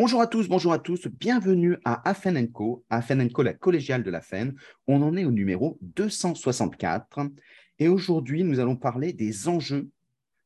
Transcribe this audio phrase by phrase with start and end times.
[0.00, 4.10] Bonjour à tous, bonjour à tous, bienvenue à Afen Co, Afen Co, la collégiale de
[4.10, 4.54] la FEN.
[4.86, 7.28] On en est au numéro 264
[7.78, 9.90] et aujourd'hui nous allons parler des enjeux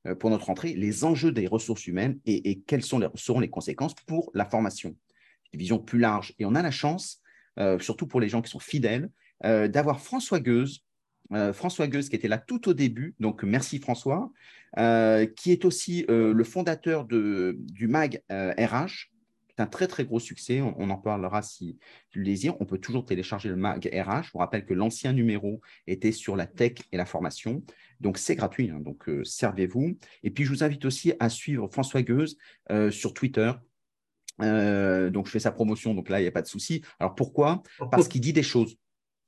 [0.09, 4.33] euh, pour notre entrée, les enjeux des ressources humaines et, quelles seront les conséquences pour
[4.35, 4.97] la formation.
[5.53, 7.21] Une vision plus large et on a la chance,
[7.61, 9.09] euh, surtout pour les gens qui sont fidèles,
[9.45, 10.85] euh, d'avoir François Gueuse,
[11.53, 14.31] François Gueuse qui était là tout au début, donc merci François,
[14.77, 19.14] qui est aussi le fondateur du MAG RH,
[19.57, 20.61] c'est un très très gros succès.
[20.61, 21.79] On, en parlera si
[22.11, 22.61] tu le désires.
[22.61, 24.25] On peut toujours télécharger le MAG RH.
[24.25, 27.63] Je vous rappelle que l'ancien numéro était sur la tech et la formation.
[28.01, 28.71] Donc c'est gratuit.
[28.71, 28.81] Hein.
[28.81, 29.97] donc euh, servez-vous.
[30.23, 32.37] Et puis je vous invite aussi à suivre François Gueuse
[32.71, 33.53] euh, sur Twitter.
[34.43, 35.95] Euh, donc je fais sa promotion.
[35.95, 36.83] Donc là il n'y a pas de souci.
[36.99, 37.63] Alors pourquoi?
[37.91, 38.77] Parce qu'il dit des choses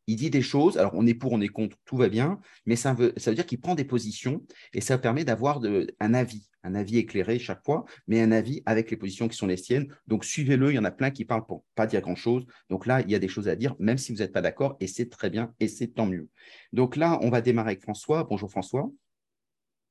[0.06, 2.76] il dit des choses, alors on est pour, on est contre, tout va bien, mais
[2.76, 4.42] ça veut, ça veut dire qu'il prend des positions
[4.72, 5.60] et ça permet d'avoir
[6.00, 9.46] un avis un avis éclairé chaque fois, mais un avis avec les positions qui sont
[9.46, 9.86] les siennes.
[10.08, 10.72] Donc, suivez-le.
[10.72, 12.44] Il y en a plein qui parlent pour pas dire grand-chose.
[12.68, 14.76] Donc là, il y a des choses à dire, même si vous n'êtes pas d'accord,
[14.80, 16.28] et c'est très bien, et c'est tant mieux.
[16.72, 18.24] Donc là, on va démarrer avec François.
[18.24, 18.90] Bonjour François.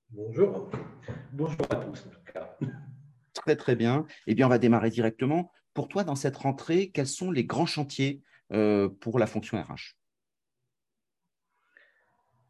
[0.10, 0.70] Bonjour.
[1.32, 2.58] Bonjour à tous, en tout cas.
[3.34, 4.06] Très, très bien.
[4.28, 5.52] Eh bien, on va démarrer directement.
[5.74, 9.96] Pour toi, dans cette rentrée, quels sont les grands chantiers euh, pour la fonction RH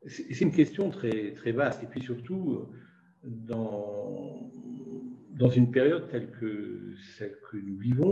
[0.07, 1.83] C'est une question très, très vaste.
[1.83, 2.67] Et puis surtout,
[3.23, 4.51] dans,
[5.31, 8.11] dans une période telle que celle que nous vivons,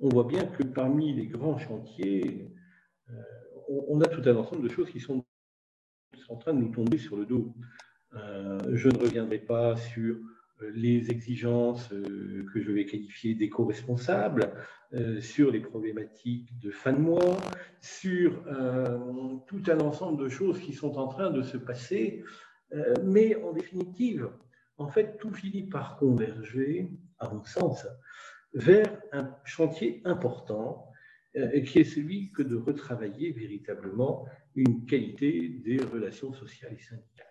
[0.00, 2.50] on voit bien que parmi les grands chantiers,
[3.10, 3.14] euh,
[3.88, 5.24] on, a tout un ensemble de choses qui sont,
[6.28, 7.54] en train de nous tomber sur le dos.
[8.14, 10.16] Euh, je ne reviendrai pas sur
[10.74, 14.52] les exigences euh, que je vais qualifier d'éco-responsables,
[15.20, 17.36] sur les problématiques de fin de mois,
[17.80, 18.40] sur
[19.46, 22.22] tout un ensemble de choses qui sont en train de se passer
[22.72, 24.28] euh, mais en définitive,
[24.78, 27.86] en fait, tout finit par converger, à mon sens,
[28.54, 30.90] vers un chantier important
[31.36, 37.25] euh, qui est celui que de retravailler véritablement une qualité des relations sociales et syndicales.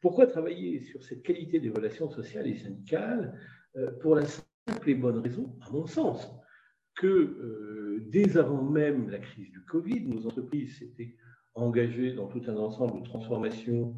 [0.00, 3.38] Pourquoi travailler sur cette qualité des relations sociales et syndicales
[3.76, 6.30] euh, Pour la simple et bonne raison, à mon sens,
[6.96, 11.16] que dès avant même la crise du Covid, nos entreprises s'étaient
[11.54, 13.96] engagées dans tout un ensemble de transformations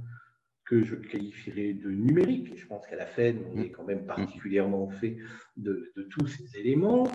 [0.65, 2.57] que je qualifierais de numérique.
[2.57, 5.19] Je pense qu'à la fin, on est quand même particulièrement fait
[5.57, 7.09] de, tous ces éléments,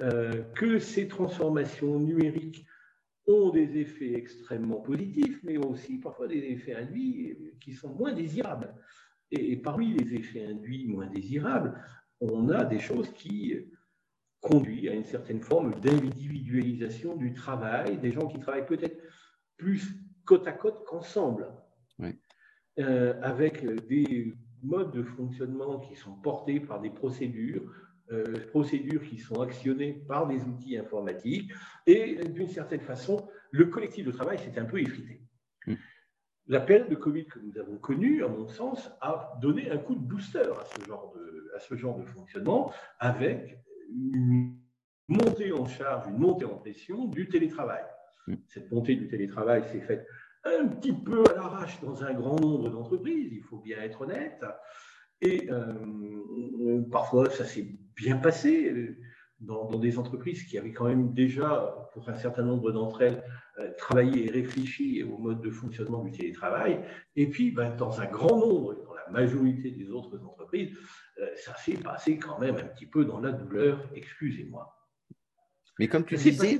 [0.00, 2.64] euh, que ces transformations numériques
[3.26, 8.74] ont des effets extrêmement positifs, mais aussi parfois des effets induits qui sont moins désirables.
[9.30, 11.80] Et, parmi les effets induits moins désirables,
[12.20, 13.54] on a des choses qui
[14.40, 19.00] conduisent à une certaine forme d'individualisation du travail, des gens qui travaillent peut-être
[19.56, 19.94] plus
[20.24, 21.48] côte à côte qu'ensemble.
[22.78, 27.70] Euh, avec des modes de fonctionnement qui sont portés par des procédures,
[28.10, 31.52] euh, procédures qui sont actionnées par des outils informatiques,
[31.86, 35.22] et d'une certaine façon, le collectif de travail s'est un peu effrité.
[35.66, 35.74] Mm.
[36.48, 39.94] La période de Covid que nous avons connue, à mon sens, a donné un coup
[39.94, 43.58] de booster à ce genre de, à ce genre de fonctionnement, avec
[43.88, 44.58] une
[45.08, 47.84] montée en charge, une montée en pression du télétravail.
[48.26, 48.34] Mm.
[48.48, 50.06] Cette montée du télétravail s'est faite
[50.44, 54.44] un petit peu à l'arrache dans un grand nombre d'entreprises, il faut bien être honnête.
[55.22, 58.96] Et euh, parfois, ça s'est bien passé euh,
[59.38, 63.22] dans, des entreprises qui avaient quand même déjà, pour un certain nombre d'entre elles,
[63.58, 66.80] euh, travaillé et réfléchi au mode de fonctionnement du télétravail.
[67.14, 70.72] Et puis, ben, dans un grand nombre, dans la majorité des autres entreprises,
[71.36, 74.74] ça s'est passé quand même un petit peu dans la douleur, excusez-moi.
[75.78, 76.58] Mais comme tu disais,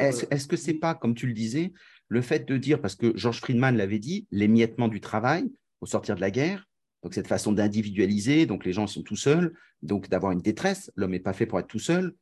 [0.00, 1.72] est-ce que c'est pas, comme tu le disais,
[2.08, 6.14] le fait de dire, parce que Georges Friedman l'avait dit, l'émiettement du travail au sortir
[6.14, 6.68] de la guerre,
[7.02, 11.10] donc cette façon d'individualiser, donc les gens sont tout seuls, donc d'avoir une détresse, l'homme
[11.10, 12.14] n'est pas fait pour être tout seul,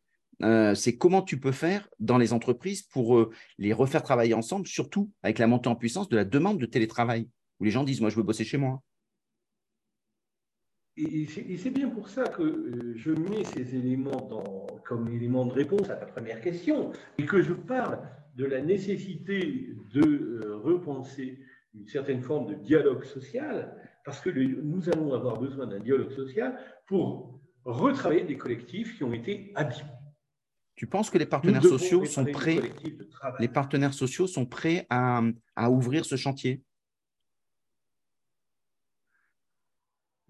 [0.43, 4.67] euh, c'est comment tu peux faire dans les entreprises pour euh, les refaire travailler ensemble,
[4.67, 7.29] surtout avec la montée en puissance de la demande de télétravail,
[7.61, 8.83] où les gens disent, moi je veux bosser chez moi.
[10.97, 15.89] Et c'est bien pour ça que euh, je mets ces éléments comme éléments de réponse
[15.89, 18.01] à ta première question et que je parle
[18.37, 21.39] de la nécessité de repenser
[21.75, 26.59] une certaine forme de dialogue social, parce que nous allons avoir besoin d'un dialogue social
[26.87, 29.91] pour retravailler des collectifs qui ont été abîmés.
[30.75, 32.61] Tu penses que les partenaires sociaux sont prêts
[33.39, 35.21] Les partenaires sociaux sont prêts à,
[35.55, 36.63] à ouvrir ce chantier?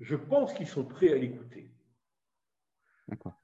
[0.01, 1.71] Je pense qu'ils sont prêts à l'écouter.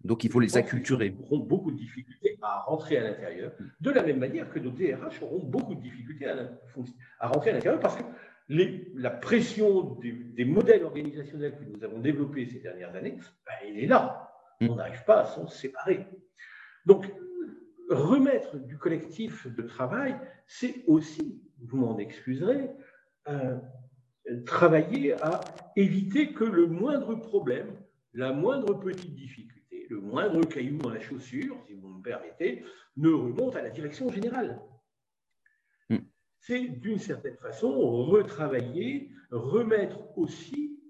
[0.05, 1.15] Donc il faut les acculturer.
[1.19, 4.71] Ils auront beaucoup de difficultés à rentrer à l'intérieur, de la même manière que nos
[4.71, 8.03] DRH auront beaucoup de difficultés à, rentrer à l'intérieur parce que
[8.49, 13.87] la pression des, modèles organisationnels que nous avons développés ces dernières années, ben, elle est
[13.87, 14.33] là.
[14.61, 14.71] Mm.
[14.71, 16.07] On n'arrive pas à s'en séparer.
[16.85, 17.13] Donc,
[17.91, 20.17] remettre du collectif de travail,
[20.47, 22.71] c'est aussi, vous m'en excuserez,
[23.29, 23.59] euh,
[24.45, 25.41] travailler à
[25.77, 27.77] éviter que le moindre problème,
[28.13, 32.65] la moindre petite difficulté, le moindre caillou dans la chaussure, si vous me permettez,
[32.97, 34.61] ne remonte à la direction générale.
[36.47, 40.81] C'est d'une certaine façon retravailler, remettre aussi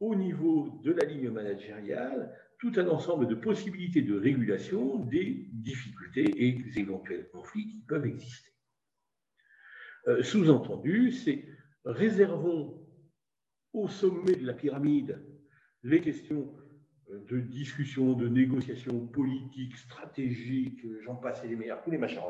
[0.00, 6.32] au niveau de la ligne managériale tout un ensemble de possibilités de régulation des difficultés
[6.38, 8.50] et des éventuels conflits qui peuvent exister.
[10.06, 11.44] Euh, sous-entendu, c'est
[11.84, 12.82] réservons
[13.74, 15.22] au sommet de la pyramide
[15.82, 16.56] les questions
[17.10, 22.22] de discussion, de négociation politique, stratégique, j'en passe et les meilleurs, tous les machins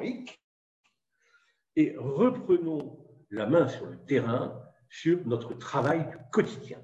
[1.77, 2.99] et reprenons
[3.31, 6.79] la main sur le terrain, sur notre travail quotidien.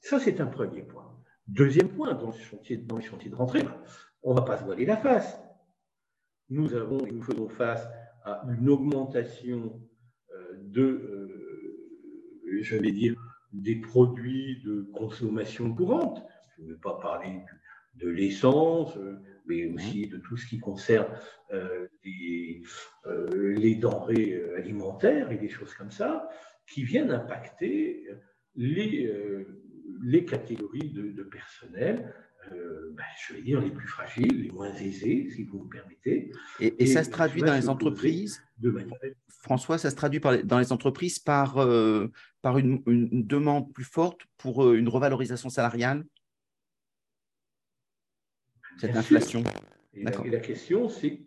[0.00, 1.16] Ça, c'est un premier point.
[1.48, 3.64] Deuxième point, dans, le chantier, dans les chantiers de rentrée,
[4.22, 5.38] on ne va pas se voiler la face.
[6.48, 7.86] Nous avons nous faisons face
[8.24, 9.80] à une augmentation
[10.32, 13.14] euh, de, euh, vais dire,
[13.52, 16.22] des produits de consommation courante.
[16.56, 17.40] Je ne veux pas parler
[17.96, 21.06] de l'essence, euh, mais aussi de tout ce qui concerne
[22.04, 22.62] les,
[23.32, 26.28] les, denrées alimentaires et des choses comme ça,
[26.66, 28.08] qui viennent impacter
[28.56, 29.08] les,
[30.02, 32.12] les catégories de, personnel,
[32.52, 36.30] euh, ben, je vais dire les plus fragiles, les moins aisés, si vous me permettez.
[36.60, 38.76] Et, ça se traduit dans les entreprises de
[39.28, 42.08] François, ça se traduit dans les entreprises par, euh,
[42.42, 42.82] par une,
[43.26, 46.04] demande plus forte pour euh, une revalorisation salariale
[48.78, 49.42] Cette inflation
[49.94, 51.20] et la, question, c'est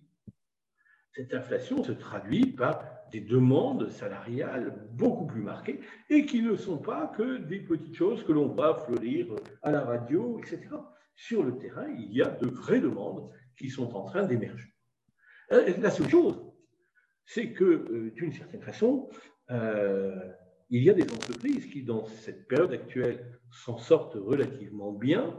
[1.11, 5.79] cette inflation se traduit par des demandes salariales beaucoup plus marquées
[6.09, 9.81] et qui ne sont pas que des petites choses que l'on voit fleurir à la
[9.81, 10.67] radio, etc.
[11.15, 14.71] Sur le terrain, il y a de vraies demandes qui sont en train d'émerger.
[15.51, 16.39] Euh, la seule chose,
[17.25, 19.09] c'est que, euh, d'une certaine façon,
[19.49, 20.15] euh,
[20.69, 25.37] il y a des entreprises qui, dans cette période actuelle, s'en sortent relativement bien.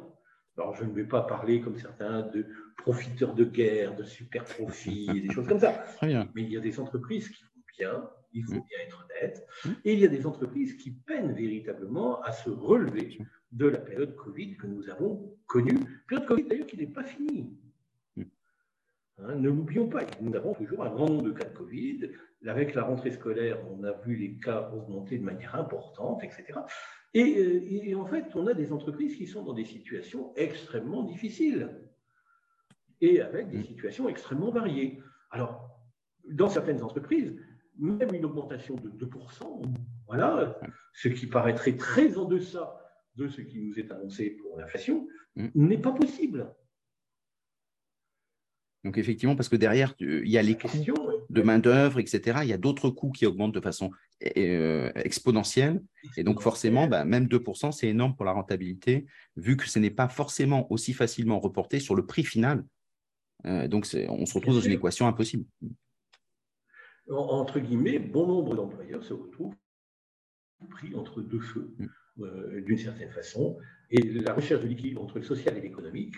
[0.59, 5.07] Alors, je ne vais pas parler, comme certains, de profiteurs de guerre, de super profits,
[5.09, 5.85] des choses comme ça.
[6.03, 8.65] Mais il y a des entreprises qui vont bien, il faut mm.
[8.69, 9.71] bien être honnête, mm.
[9.85, 13.19] et il y a des entreprises qui peinent véritablement à se relever
[13.53, 15.79] de la période Covid que nous avons connue.
[16.09, 17.57] Période Covid d'ailleurs qui n'est pas finie.
[19.21, 19.31] Mm.
[19.31, 22.11] Hein, ne l'oublions pas, nous avons toujours un grand nombre de cas de Covid.
[22.47, 26.61] Avec la rentrée scolaire, on a vu les cas augmenter de manière importante, etc.
[27.13, 31.03] Et, euh, et en fait, on a des entreprises qui sont dans des situations extrêmement
[31.03, 31.69] difficiles
[33.01, 35.03] et avec des situations extrêmement variées.
[35.31, 35.71] Alors,
[36.29, 37.37] dans certaines entreprises,
[37.79, 39.63] même une augmentation de 2%,
[40.07, 40.59] voilà,
[40.93, 42.77] ce qui paraîtrait très en deçà
[43.17, 45.07] de ce qui nous est annoncé pour l'inflation,
[45.37, 45.49] mm.
[45.55, 46.55] n'est pas possible.
[48.85, 50.69] Donc effectivement, parce que derrière, il y a les coûts
[51.29, 52.41] de main-d'œuvre, etc.
[52.43, 53.91] Il y a d'autres coûts qui augmentent de façon
[54.39, 55.83] euh, exponentielle.
[56.17, 59.07] Et donc forcément, bah, même 2%, c'est énorme pour la rentabilité,
[59.37, 62.65] vu que ce n'est pas forcément aussi facilement reporté sur le prix final
[63.47, 65.45] euh, donc, on se retrouve dans une équation impossible.
[67.09, 69.55] Entre guillemets, bon nombre d'employeurs se retrouvent
[70.69, 71.87] pris entre deux feux, mm.
[72.21, 73.59] euh, d'une certaine façon,
[73.91, 76.17] et la recherche de l'équilibre entre le social et l'économique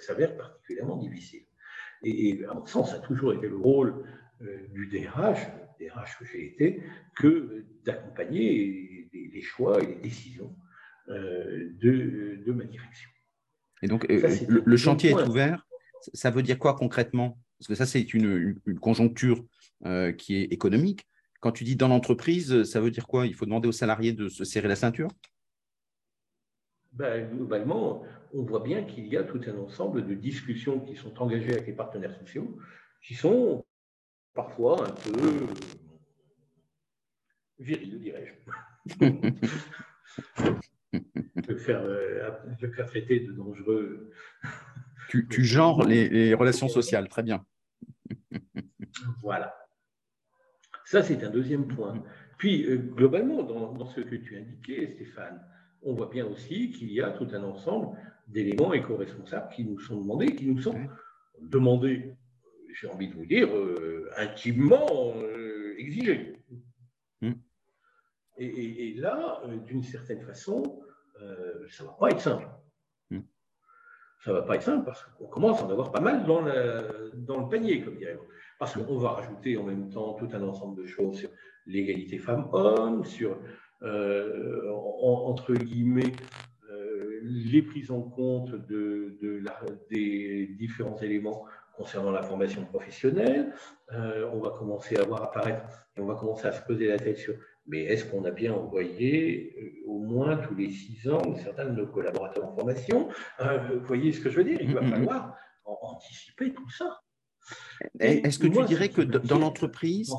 [0.00, 1.44] s'avère particulièrement difficile.
[2.04, 4.04] Et, à mon sens, ça a toujours été le rôle
[4.74, 5.38] du DRH,
[5.78, 6.82] DRH que j'ai été,
[7.16, 10.54] que d'accompagner les, choix et les décisions
[11.08, 13.10] de, ma direction.
[13.82, 15.66] Et donc, le, chantier est ouvert.
[16.12, 17.38] Ça veut dire quoi concrètement?
[17.62, 19.44] Parce que ça, c'est une, conjoncture
[19.86, 21.06] euh, qui est économique.
[21.40, 23.24] Quand tu dis dans l'entreprise, ça veut dire quoi?
[23.24, 25.08] Il faut demander aux salariés de se serrer la ceinture?
[26.92, 28.02] Ben, Globalement,
[28.32, 31.66] on voit bien qu'il y a tout un ensemble de discussions qui sont engagées avec
[31.66, 32.58] les partenaires sociaux,
[33.02, 33.64] qui sont
[34.34, 35.46] parfois un peu
[37.58, 38.32] virils, dirais-je.
[41.48, 44.10] je, faire, euh, je vais faire traiter de dangereux
[45.12, 47.44] tu, tu genres les, relations sociales, très bien.
[49.22, 49.54] voilà.
[50.86, 52.02] Ça, c'est un deuxième point.
[52.38, 55.38] Puis, euh, globalement, dans, ce que tu indiquais, Stéphane,
[55.82, 60.00] on voit bien aussi qu'il y a tout un ensemble d'éléments éco-responsables qui nous sont
[60.00, 60.76] demandés, qui nous sont
[61.40, 62.14] demandés,
[62.74, 66.36] j'ai envie de vous dire, euh, intimement euh, exigés.
[67.20, 67.32] Hmm.
[68.38, 70.80] Et, là, d'une certaine façon,
[71.68, 72.48] ça ne va pas être simple
[74.24, 76.42] ça ne va pas être simple parce qu'on commence à en avoir pas mal dans
[76.42, 78.18] le, dans le panier, comme dirait
[78.58, 81.30] Parce qu'on va rajouter en même temps tout un ensemble de choses sur
[81.66, 83.36] l'égalité femmes-hommes, sur,
[83.82, 86.51] euh, entre guillemets, euh,
[87.22, 89.18] les prises en compte de,
[89.90, 91.44] des différents éléments
[91.76, 93.54] concernant la formation professionnelle.
[93.92, 95.64] Euh, on va commencer à voir apparaître
[95.96, 97.34] et on va commencer à se poser la tête sur
[97.66, 101.76] mais est-ce qu'on a bien envoyé euh, au moins tous les six ans certains de
[101.76, 103.08] nos collaborateurs en formation?
[103.40, 104.58] Euh, Vous voyez ce que je veux dire?
[104.60, 104.90] Il va mm-hmm.
[104.90, 107.00] falloir anticiper tout ça.
[108.00, 110.12] Est-ce que tu dirais que dans l'entreprise,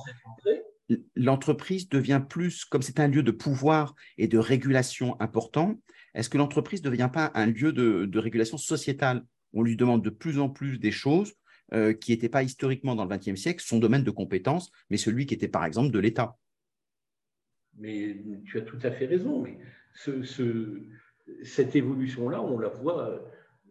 [1.16, 5.76] l'entreprise devient plus, comme c'est un lieu de pouvoir et de régulation important,
[6.14, 9.24] est-ce que l'entreprise ne devient pas un lieu de, régulation sociétale?
[9.54, 11.34] On lui demande de plus en plus des choses
[11.74, 15.26] euh, qui n'étaient pas historiquement dans le XXe siècle, son domaine de compétence, mais celui
[15.26, 16.38] qui était par exemple de l'État.
[17.78, 19.58] Mais tu as tout à fait raison, mais
[21.44, 23.24] cette évolution-là, on la voit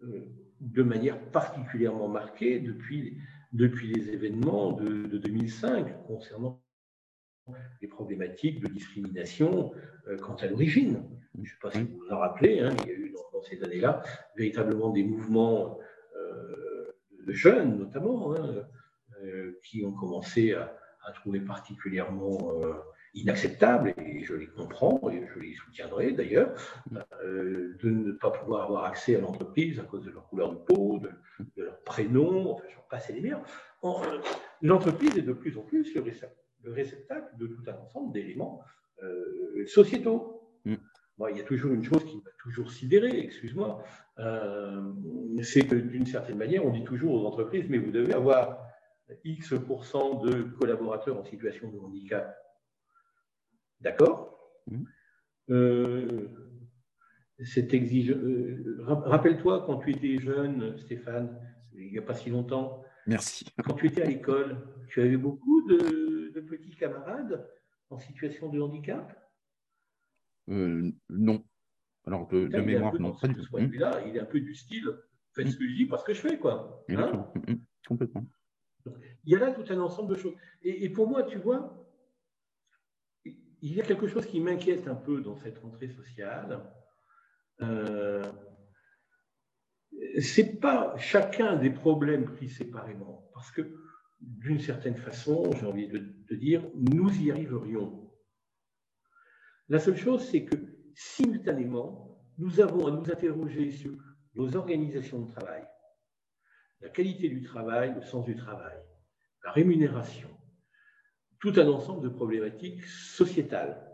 [0.05, 0.21] euh,
[0.61, 3.19] de manière particulièrement marquée depuis,
[3.53, 6.62] depuis les événements de, de 2005 concernant
[7.81, 9.73] les problématiques de discrimination
[10.09, 11.03] euh, quant à l'origine.
[11.35, 13.43] Je ne sais pas si vous vous en rappelez, hein, il y a eu dans,
[13.43, 14.03] ces années-là
[14.37, 15.79] véritablement des mouvements
[16.17, 16.93] euh,
[17.27, 18.65] de jeunes, notamment, hein,
[19.23, 20.73] euh, qui ont commencé à,
[21.15, 22.53] trouver particulièrement
[23.13, 26.55] inacceptable, et je les comprends, et je les soutiendrai d'ailleurs,
[26.93, 31.01] de ne pas pouvoir avoir accès à l'entreprise à cause de leur couleur de peau,
[31.01, 31.11] de,
[31.65, 33.43] leur prénom, enfin, j'en passe les meilleurs.
[34.63, 38.63] L'entreprise est de plus en plus le réceptacle le réceptacle de tout un ensemble d'éléments
[39.03, 40.41] euh, sociétaux.
[40.65, 40.75] Mm.
[41.31, 43.83] il y a toujours une chose qui m'a toujours sidéré, excuse-moi,
[44.19, 44.93] euh,
[45.43, 48.67] c'est que d'une certaine manière, on dit toujours aux entreprises, mais vous devez avoir
[49.25, 52.37] X de collaborateurs en situation de handicap.
[53.81, 54.39] D'accord?
[54.67, 54.85] Mm.
[55.51, 56.29] euh,
[58.87, 61.37] Rappelle-toi quand tu étais jeune, Stéphane,
[61.75, 62.85] il n'y a pas si longtemps.
[63.07, 63.47] Merci.
[63.65, 66.12] Quand tu étais à l'école, tu avais beaucoup de
[66.47, 67.49] petits camarades
[67.91, 69.31] en situation de handicap
[70.49, 71.45] euh, Non.
[72.07, 73.15] Alors, de, mémoire, non.
[73.15, 73.57] Pas du tout.
[73.79, 74.93] là il est un peu du style
[75.35, 76.85] faites ce que je dis parce que je fais, quoi.
[76.91, 77.27] Hein
[77.87, 78.25] Complètement.
[79.25, 80.35] il y a là tout un ensemble de choses.
[80.63, 81.87] Et, pour moi, tu vois,
[83.25, 86.61] il y a quelque chose qui m'inquiète un peu dans cette rentrée sociale.
[87.61, 88.25] Euh,
[90.21, 93.63] c'est pas chacun des problèmes pris séparément, parce que
[94.23, 98.11] d'une certaine façon, j'ai envie de, dire, nous y arriverions.
[99.69, 100.57] La seule chose, c'est que
[100.95, 103.93] simultanément, nous avons à nous interroger sur
[104.35, 105.65] nos organisations de travail,
[106.81, 108.79] la qualité du travail, le sens du travail,
[109.45, 110.31] la rémunération,
[111.39, 113.87] tout un ensemble de problématiques sociétales,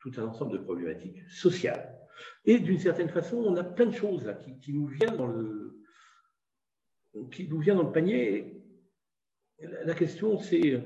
[0.00, 1.98] tout un ensemble de problématiques sociales.
[2.44, 5.16] Et d'une certaine façon, on a plein de choses qui, nous viennent
[7.30, 8.57] qui nous dans le panier
[9.60, 10.82] la question, c'est,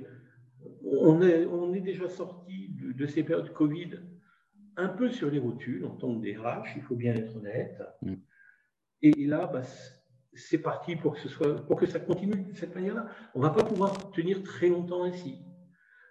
[0.84, 3.90] on est, on est déjà sorti de, ces périodes Covid
[4.76, 7.82] un peu sur les rotules en tant que DRH, il faut bien être honnête.
[8.02, 8.14] Mm.
[9.02, 9.62] Et, là, bah,
[10.34, 13.08] c'est parti pour que, ce soit, pour que ça continue de cette manière-là.
[13.34, 15.42] On ne va pas pouvoir tenir très longtemps ainsi.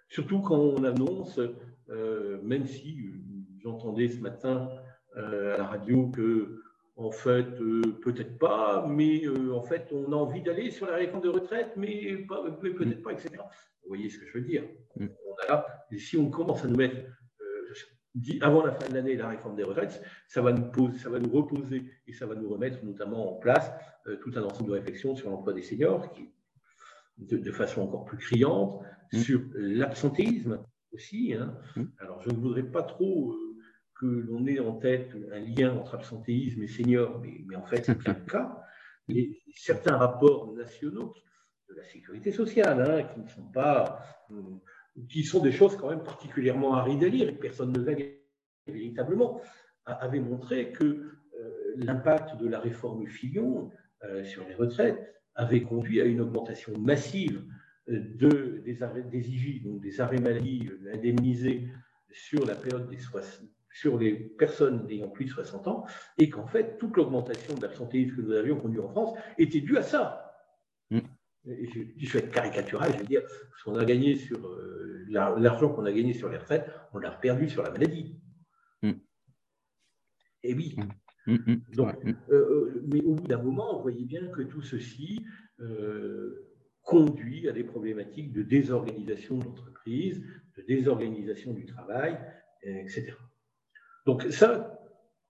[0.08, 1.40] Surtout quand on annonce,
[1.88, 3.18] euh, même si euh,
[3.62, 4.70] j'entendais ce matin
[5.16, 6.61] euh, à la radio que
[7.02, 10.96] en fait, euh, peut-être pas, mais euh, en fait, on a envie d'aller sur la
[10.96, 12.16] réforme de retraite, mais,
[12.60, 13.30] peut-être pas, etc.
[13.82, 14.64] Vous voyez ce que je veux dire
[14.96, 15.06] mm.
[15.28, 16.96] on Si on commence à nous mettre,
[17.40, 21.10] euh, avant la fin de l'année, la réforme des retraites, ça va, nous poser, ça
[21.10, 23.72] va nous reposer et ça va nous remettre notamment en place
[24.20, 26.28] tout un ensemble de réflexions sur l'emploi des seniors, qui,
[27.18, 28.80] de, façon encore plus criante,
[29.12, 29.18] mm.
[29.18, 31.34] sur l'absentéisme aussi.
[31.34, 31.56] Hein.
[31.74, 31.84] Mm.
[31.98, 33.34] Alors, je ne voudrais pas trop
[34.02, 38.02] que l'on ait en tête un lien entre absentéisme et senior, mais, en fait, c'est
[38.02, 38.58] pas le cas.
[39.08, 41.14] Et certains rapports nationaux
[41.68, 44.00] de la sécurité sociale, hein, qui ne sont pas,
[44.32, 44.42] euh,
[45.08, 47.92] qui sont des choses quand même particulièrement arides à lire et que personne ne va
[48.66, 49.40] véritablement,
[49.84, 53.70] avaient montré que euh, l'impact de la réforme Fillon
[54.04, 57.44] euh, sur les retraites avait conduit à une augmentation massive
[57.86, 61.68] de, des, arrêts, des IJ, donc des arrêts maladie indemnisés
[62.10, 65.86] sur la période des 60, sur les personnes ayant plus de 60 ans,
[66.18, 69.76] et qu'en fait, toute l'augmentation de l'absentéisme que nous avions connu en France était due
[69.76, 70.32] à ça.
[70.90, 71.00] Mm.
[71.44, 73.22] je, vais être caricatural, je vais dire,
[73.58, 77.10] ce qu'on a gagné sur euh, l'argent qu'on a gagné sur les retraites, on l'a
[77.10, 78.20] perdu sur la maladie.
[78.82, 78.92] Mm.
[80.44, 80.76] Et oui.
[81.26, 81.36] Mm.
[81.74, 85.24] Donc, euh, euh, mais au bout d'un moment, on voyait bien que tout ceci
[86.82, 90.20] conduit à des problématiques de désorganisation de l'entreprise,
[90.56, 92.18] de désorganisation du travail,
[92.64, 93.14] etc.
[94.06, 94.78] Donc ça,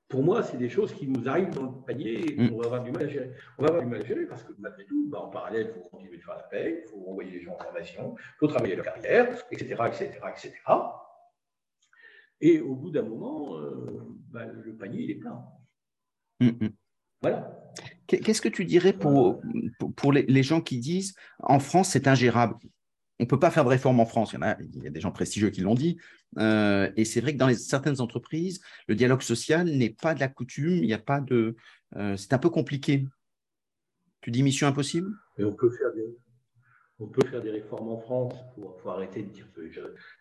[0.09, 2.53] pour moi, c'est des choses qui nous arrivent dans le panier et mm.
[2.53, 3.31] on va avoir du mal à gérer.
[3.59, 5.83] On va avoir du mal à gérer parce que malgré tout, bah, en parallèle, il
[5.83, 8.47] faut continuer de faire la paix, il faut envoyer les gens en formation, il faut
[8.47, 10.53] travailler leur carrière, etc., etc., etc.
[12.41, 15.43] Et au bout d'un moment, euh, bah, le panier, il est plein.
[16.41, 16.73] Mm, mm.
[17.23, 17.59] Voilà.
[18.07, 19.41] Qu'est-ce que tu dirais pour,
[19.97, 22.57] pour, les, gens qui disent en France, c'est ingérable?
[23.23, 24.33] On ne peut pas faire de réforme en France.
[24.33, 25.97] Il y, en a, il y a des gens prestigieux qui l'ont dit.
[26.39, 30.19] Euh, et c'est vrai que dans les, certaines entreprises, le dialogue social n'est pas de
[30.19, 30.73] la coutume.
[30.73, 31.55] Il n'y a pas de.
[31.95, 33.07] Euh, c'est un peu compliqué.
[34.23, 35.09] Tu dis mission impossible?
[35.39, 36.19] Mais on peut faire des,
[36.99, 38.35] on peut faire des réformes en France.
[38.59, 39.47] Il faut, arrêter de dire.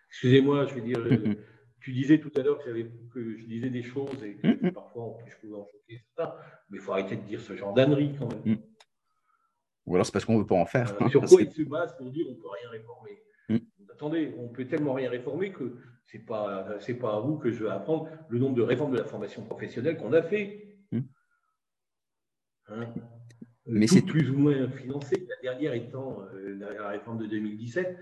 [0.10, 1.00] Excusez-moi, je vais dire.
[1.80, 5.36] tu disais tout à l'heure que, que, je disais des choses et que parfois je
[5.38, 6.06] pouvais en choquer
[6.70, 8.60] mais il faut arrêter de dire ce genre d'ânerie quand même.
[9.86, 10.96] Ou alors c'est parce qu'on ne veut pas en faire.
[11.02, 13.22] Euh, sur quoi ils se basent pour dire on ne peut rien réformer
[13.92, 17.64] Attendez, on peut tellement rien réformer que ce n'est pas, pas à vous que je
[17.64, 20.76] vais apprendre le nombre de réformes de la formation professionnelle qu'on a fait.
[22.68, 22.88] Hein
[23.66, 25.28] mais c'est plus ou moins financé.
[25.30, 27.98] La dernière étant euh, la réforme de 2017,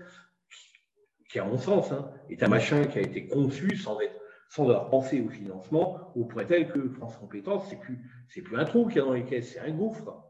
[1.30, 4.14] qui, à mon sens, hein, est un machin qui a été conçu sans, être,
[4.48, 8.56] sans avoir pensé au financement, au point tel que France Compétences, c'est plus, c'est plus
[8.56, 10.24] un trou qu'il y a dans les caisses, c'est un gouffre.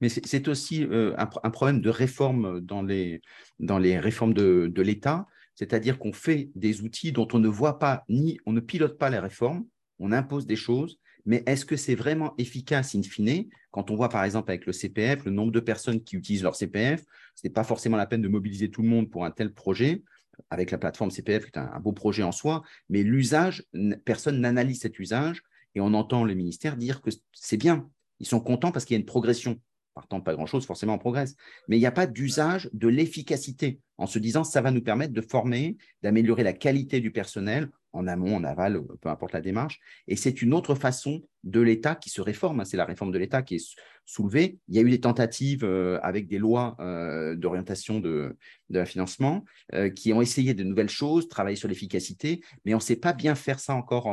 [0.00, 3.20] Mais c'est aussi euh, un, problème de réforme dans les,
[3.60, 7.78] dans les réformes de, de l'État, c'est-à-dire qu'on fait des outils dont on ne voit
[7.78, 9.66] pas, ni on ne pilote pas les réformes,
[9.98, 13.48] on impose des choses, mais est-ce que c'est vraiment efficace in fine?
[13.70, 16.56] Quand on voit par exemple avec le CPF, le nombre de personnes qui utilisent leur
[16.56, 17.04] CPF,
[17.34, 20.02] ce n'est pas forcément la peine de mobiliser tout le monde pour un tel projet,
[20.50, 23.64] avec la plateforme CPF qui est un, beau projet en soi, mais l'usage,
[24.04, 25.42] personne n'analyse cet usage.
[25.74, 27.88] Et on entend le ministère dire que c'est bien.
[28.20, 29.60] Ils sont contents parce qu'il y a une progression.
[29.98, 31.34] Partant de pas grand-chose, forcément on progresse.
[31.66, 35.12] Mais il n'y a pas d'usage de l'efficacité en se disant ça va nous permettre
[35.12, 39.80] de former, d'améliorer la qualité du personnel en amont, en aval, peu importe la démarche.
[40.06, 42.60] Et c'est une autre façon de l'État qui se réforme.
[42.60, 42.64] Hein.
[42.64, 43.76] C'est la réforme de l'État qui est
[44.06, 44.60] soulevée.
[44.68, 48.36] Il y a eu des tentatives euh, avec des lois euh, d'orientation de,
[48.70, 52.82] de financement euh, qui ont essayé de nouvelles choses, travailler sur l'efficacité, mais on ne
[52.82, 54.06] sait pas bien faire ça encore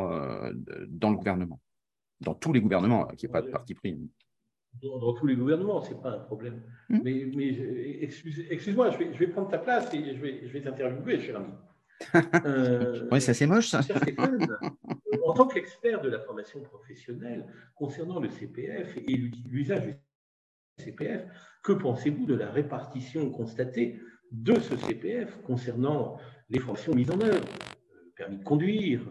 [0.88, 1.62] dans le gouvernement,
[2.22, 4.00] dans tous les gouvernements, qui n'est pas de parti pris.
[4.82, 6.61] Dans, tous les gouvernements, ce n'est pas un problème.
[6.90, 7.00] Mmh.
[7.03, 8.07] Mais,
[8.50, 11.38] excuse-moi, je, vais, je vais, prendre ta place et je vais, je vais t'interviewer, cher
[11.38, 11.53] ami.
[12.46, 13.79] Euh, oui, c'est assez moche, ça.
[15.25, 19.18] en tant qu'expert de la formation professionnelle concernant le CPF et
[19.50, 21.24] l'usage du CPF,
[21.64, 24.00] que pensez-vous de la répartition constatée
[24.31, 26.18] de ce CPF concernant
[26.50, 29.01] les formations mises en œuvre, euh, permis de conduire,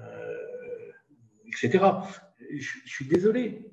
[0.00, 0.92] euh,
[1.46, 1.84] etc.
[2.56, 3.70] Je, suis désolé.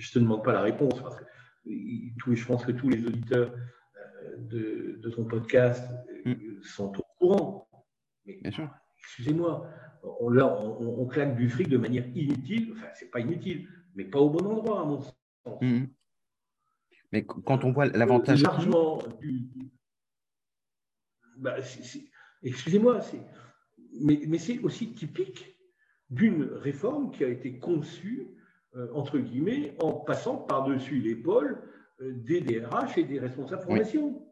[0.00, 3.52] Je ne te demande pas la réponse parce que je pense que tous les auditeurs
[4.38, 5.84] de, de ton podcast
[6.24, 6.62] mm.
[6.62, 7.68] sont au courant.
[8.24, 8.40] Mais
[8.98, 9.68] excusez-moi,
[10.02, 12.72] on, on, claque du fric de manière inutile.
[12.72, 15.14] Enfin, c'est pas inutile, mais pas au bon endroit, à mon sens.
[15.60, 15.84] Mmh.
[17.12, 18.42] Mais quand on voit l'avantage.
[18.42, 19.48] Largement du.
[21.36, 21.56] Bah,
[22.42, 23.00] excusez-moi,
[24.00, 25.56] mais, mais c'est aussi typique
[26.10, 28.39] d'une réforme qui a été conçue, euh,
[28.94, 31.62] entre guillemets, en passant par-dessus l'épaule
[32.00, 34.26] euh, des DRH et des responsables formation.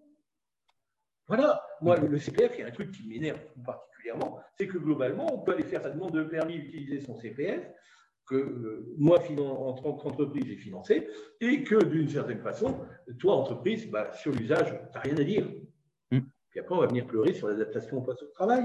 [1.26, 5.26] Voilà, moi, le CPF, il y a un truc qui m'énerve particulièrement, c'est que globalement,
[5.34, 7.70] on peut aller faire sa demande de permis utiliser son CPF,
[8.26, 11.06] que euh, moi, en tant qu'entreprise, j'ai financé,
[11.40, 12.80] et que d'une certaine façon,
[13.18, 15.46] toi, entreprise, bah, sur l'usage, tu n'as rien à dire.
[16.10, 16.20] Mm.
[16.50, 18.64] Puis après, on va venir pleurer sur l'adaptation au poste de travail.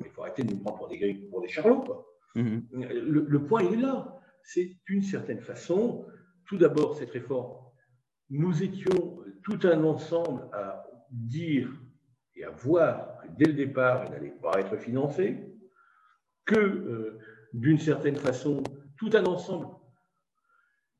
[0.00, 2.06] il faut arrêter de nous prendre pour des, pour des charlots.
[2.36, 2.88] Mm-hmm.
[2.92, 4.13] Le, le, point, il est là.
[4.44, 6.06] C'est d'une certaine façon,
[6.46, 7.56] tout d'abord, cette réforme,
[8.30, 11.68] nous étions tout un ensemble à dire
[12.36, 15.40] et à voir que dès le départ, elle n'allait pas être financée,
[16.44, 17.18] que euh,
[17.52, 18.62] d'une certaine façon,
[18.98, 19.68] tout un ensemble,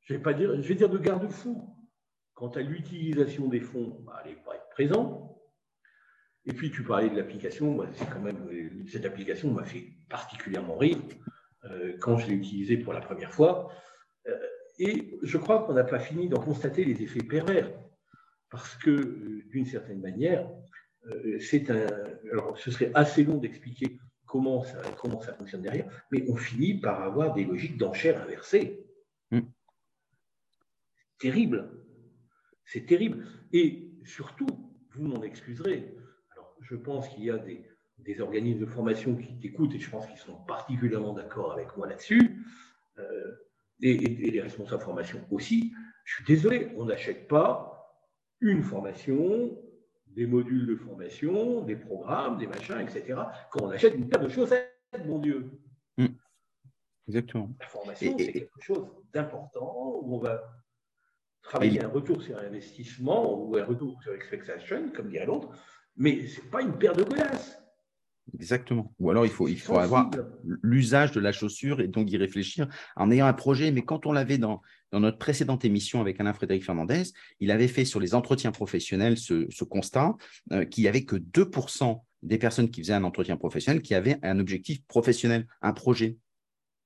[0.03, 1.69] je vais, pas dire, je vais de garde-fous,
[2.35, 5.31] quant à l'utilisation des fonds, bah, elle n'allait pas être présente.
[6.47, 8.49] Et puis tu parlais de l'application, c'est quand même
[8.87, 10.99] cette application m'a fait particulièrement rire.
[10.99, 11.34] euh,
[12.01, 13.73] quand je l'ai utilisée pour la première fois.
[14.27, 14.39] Euh,
[14.79, 17.73] et je crois qu'on n'a pas fini d'en constater les effets pervers,
[18.51, 20.51] parce que d'une certaine manière,
[21.07, 21.87] euh, c'est un.
[22.33, 26.75] Alors, ce serait assez long d'expliquer comment ça, comment ça fonctionne derrière, mais on finit
[26.75, 28.85] par avoir des logiques d'enchères inversées.
[29.31, 29.41] Mm.
[31.19, 31.71] Terrible.
[32.65, 33.27] C'est terrible.
[33.53, 34.47] Et surtout,
[34.95, 35.95] vous m'en excuserez.
[36.33, 37.65] Alors, je pense qu'il y a des,
[38.21, 42.45] organismes de formation qui t'écoutent et je pense qu'ils sont particulièrement d'accord avec moi là-dessus.
[42.99, 43.33] Euh,
[43.81, 45.73] et, et, les responsables de formation aussi.
[46.05, 47.75] Je suis désolé, on n'achète pas
[48.41, 49.59] une formation
[50.15, 53.21] des modules de formation, des programmes, des machins, etc.
[53.51, 54.71] Quand on achète une paire de chaussettes,
[55.07, 55.51] mon Dieu.
[55.97, 56.07] Hmm.
[57.09, 57.51] Exactement.
[57.61, 60.43] La formation, c'est quelque chose d'important où on va
[61.43, 65.51] travailler un retour sur investissement ou un retour sur expectation, comme dirait l'autre,
[65.97, 67.61] mais ce n'est pas une paire de glaces.
[68.35, 68.93] Exactement.
[68.99, 70.11] Ou alors il faut, il faut avoir
[70.63, 73.71] l'usage de la chaussure et donc y réfléchir en ayant un projet.
[73.71, 77.03] Mais quand on l'avait dans, dans notre précédente émission avec Alain-Frédéric Fernandez,
[77.41, 80.15] il avait fait sur les entretiens professionnels ce, constat
[80.53, 84.19] euh, qu'il n'y avait que 2% des personnes qui faisaient un entretien professionnel qui avaient
[84.23, 86.17] un objectif professionnel, un projet.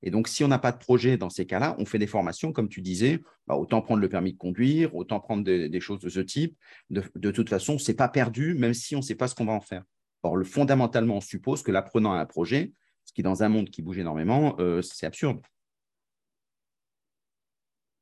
[0.03, 2.53] Et donc, si on n'a pas de projet dans ces cas-là, on fait des formations,
[2.53, 6.09] comme tu disais, bah, autant prendre le permis de conduire, autant prendre des, choses de
[6.09, 6.57] ce type.
[6.91, 9.35] De, de toute façon, ce n'est pas perdu, même si on ne sait pas ce
[9.35, 9.83] qu'on va en faire.
[10.23, 12.73] Or, le, fondamentalement, on suppose que l'apprenant a un projet,
[13.05, 15.41] ce qui, dans un monde qui bouge énormément, euh, c'est absurde.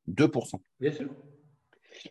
[0.07, 0.61] 2%.
[0.79, 1.09] Bien sûr.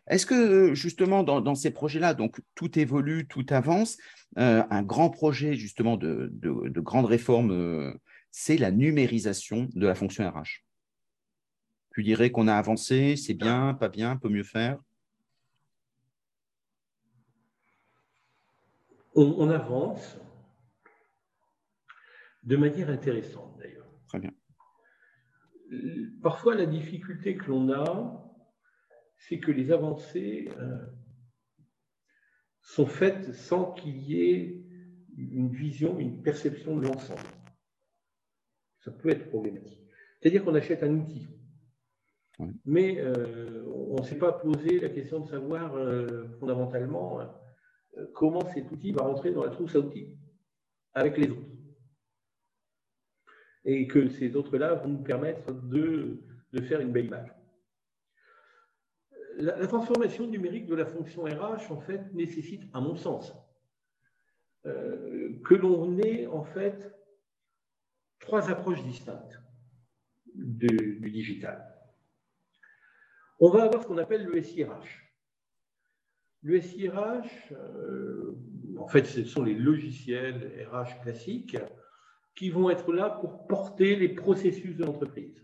[0.09, 3.97] Est-ce que justement dans, ces projets-là, donc tout évolue, tout avance,
[4.39, 7.95] euh, un grand projet justement de, de, grande réforme, euh,
[8.31, 10.65] c'est la numérisation de la fonction RH.
[11.95, 14.79] Tu dirais qu'on a avancé, c'est bien, pas bien, peut mieux faire?
[19.17, 20.19] On, avance
[22.43, 23.89] de manière intéressante d'ailleurs.
[24.09, 24.33] Très bien.
[26.23, 28.23] Parfois, la difficulté que l'on a,
[29.17, 30.87] c'est que les avancées euh,
[32.61, 34.63] sont faites sans qu'il y ait
[35.17, 37.21] une vision, une perception de l'ensemble.
[38.81, 39.83] Ça peut être problématique.
[40.21, 41.27] C'est-à-dire qu'on achète un outil,
[42.65, 47.19] mais euh, on ne s'est pas posé la question de savoir euh, fondamentalement
[48.15, 50.17] comment cet outil va rentrer dans la trousse à outils
[50.95, 51.51] avec les autres.
[53.65, 56.23] Et que ces autres-là vont nous permettre de,
[56.63, 57.31] faire une belle image.
[59.39, 63.35] La, transformation numérique de la fonction RH, en fait, nécessite, à mon sens,
[64.65, 66.91] euh, que l'on ait, en fait,
[68.21, 69.39] trois approches distinctes
[70.35, 71.77] du digital.
[73.39, 75.06] On va avoir ce qu'on appelle le SIRH.
[76.43, 78.37] Le SIRH, euh,
[78.79, 81.57] en fait, ce sont les logiciels RH classiques
[82.35, 85.43] qui vont être là pour porter les processus de l'entreprise,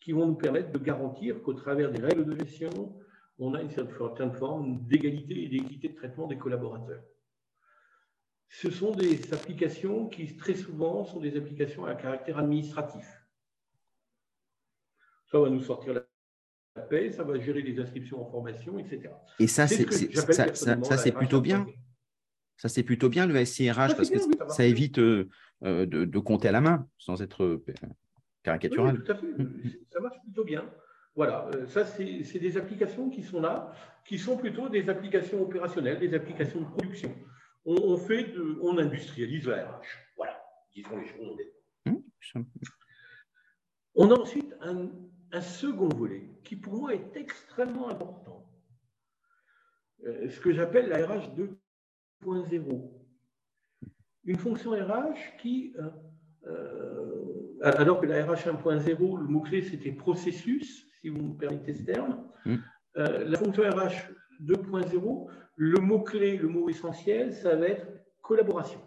[0.00, 2.96] qui vont nous permettre de garantir qu'au travers des règles de gestion,
[3.38, 7.02] on a une certaine forme d'égalité et d'équité de traitement des collaborateurs.
[8.48, 13.06] Ce sont des applications qui, très souvent, sont des applications à caractère administratif.
[15.30, 16.05] Ça va nous sortir la
[16.82, 19.10] paix, ça va gérer les inscriptions en formation, etc.
[19.38, 21.66] Et ça, c'est ça, plutôt bien.
[22.56, 25.28] Ça, c'est plutôt bien le SIRH parce que ça, évite euh,
[25.62, 27.64] euh, de, compter à la main sans être euh,
[28.42, 29.02] caricatural.
[29.02, 29.26] tout à fait.
[29.26, 29.62] Mm.
[29.92, 30.64] Ça marche plutôt bien.
[31.14, 33.72] Voilà, ça, c'est des applications qui sont là,
[34.06, 37.14] qui sont plutôt des applications opérationnelles, des applications de production.
[37.64, 39.82] On, fait de, on industrialise la RH.
[40.16, 40.40] Voilà,
[40.74, 41.38] disons les choses.
[41.86, 42.42] Mm,
[43.94, 44.90] on a ensuite un,
[45.32, 48.48] un second volet qui pour moi est extrêmement important,
[50.06, 51.34] euh, ce que j'appelle la RH
[52.24, 52.92] 2.0.
[54.24, 55.90] Une fonction RH qui, euh,
[56.46, 61.82] euh, alors que la RH 1.0, le mot-clé c'était processus, si vous me permettez ce
[61.82, 62.56] terme, mmh.
[62.96, 64.10] la fonction RH
[64.42, 67.86] 2.0, le mot-clé, le mot essentiel, ça va être
[68.22, 68.80] collaboration.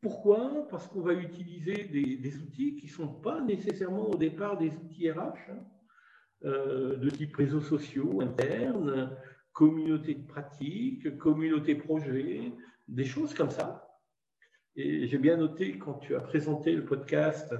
[0.00, 0.66] Pourquoi?
[0.70, 5.10] Parce qu'on va utiliser des, outils qui ne sont pas nécessairement au départ des outils
[5.10, 5.18] RH,
[5.50, 5.58] hein.
[6.44, 9.14] euh, de type réseaux sociaux internes,
[9.52, 12.52] communauté de pratique, communauté projet,
[12.88, 13.98] des choses comme ça.
[14.76, 17.54] Et j'ai bien noté quand tu as présenté le podcast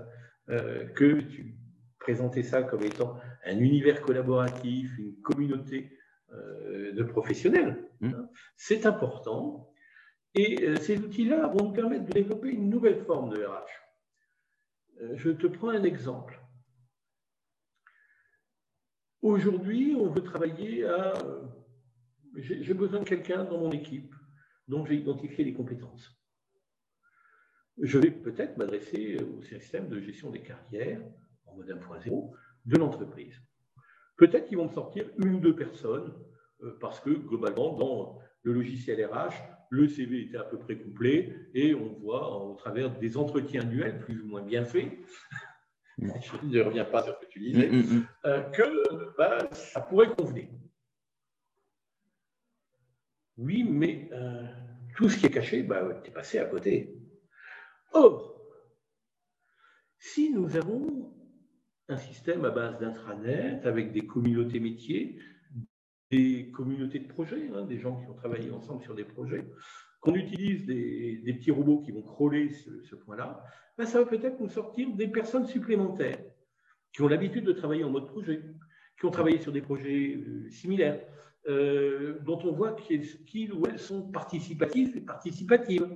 [0.49, 1.57] euh, que tu
[1.99, 5.99] présentais ça comme étant un univers collaboratif, une communauté
[6.33, 7.85] euh, de professionnels.
[8.01, 8.13] Mmh.
[8.57, 9.70] C'est important
[10.35, 13.65] et euh, ces outils-là vont nous permettre de développer une nouvelle forme de RH.
[15.01, 16.41] Euh, je te prends un exemple.
[19.23, 21.15] Aujourd'hui, on veut travailler à...
[21.25, 21.43] Euh,
[22.37, 24.15] j'ai besoin de quelqu'un dans mon équipe
[24.69, 26.17] dont j'ai identifié les compétences.
[27.83, 31.03] Je vais peut-être m'adresser au système de gestion des carrières
[31.47, 32.33] en mode 1.0
[32.67, 33.35] de l'entreprise.
[34.17, 36.15] Peut-être qu'ils vont me sortir une ou deux personnes
[36.79, 39.35] parce que globalement, dans le logiciel RH,
[39.71, 44.01] le CV était à peu près complet et on voit au travers des entretiens annuels
[44.01, 44.91] plus ou moins bien faits,
[45.99, 48.07] je ne reviens pas sur ce que tu disais, mm, mm, mm.
[48.27, 50.49] Euh, que bah, ça pourrait convenir.
[53.39, 54.45] Oui, mais euh,
[54.97, 56.99] tout ce qui est caché, bah, tu es passé à côté.
[57.93, 58.43] Or,
[59.99, 61.15] si nous avons
[61.89, 65.19] un système à base d'intranet avec des communautés métiers,
[66.11, 69.47] des communautés de projets, hein, des gens qui ont travaillé ensemble sur des projets,
[70.01, 73.45] qu'on utilise des, petits robots qui vont crawler ce, point-là,
[73.77, 76.19] ben ça va peut-être nous sortir des personnes supplémentaires
[76.93, 78.43] qui ont l'habitude de travailler en mode projet,
[78.99, 81.01] qui ont travaillé sur des projets euh, similaires,
[81.47, 85.89] dont on voit qu'ils ou elles sont participatifs et participatives.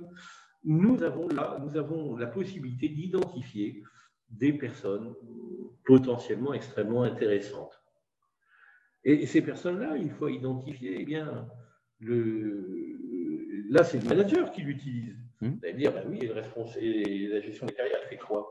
[0.63, 3.83] Nous avons la possibilité d'identifier
[4.29, 5.13] des personnes
[5.85, 7.79] potentiellement extrêmement intéressantes.
[9.05, 11.47] Et ces personnes-là, une fois identifiées, eh bien,
[11.99, 12.97] le,
[13.69, 15.15] là, c'est le manager qui l'utilise.
[15.41, 15.47] Mmh.
[15.47, 18.47] Vous allez dire, bah oui, et la gestion des carrières, elle fait quoi?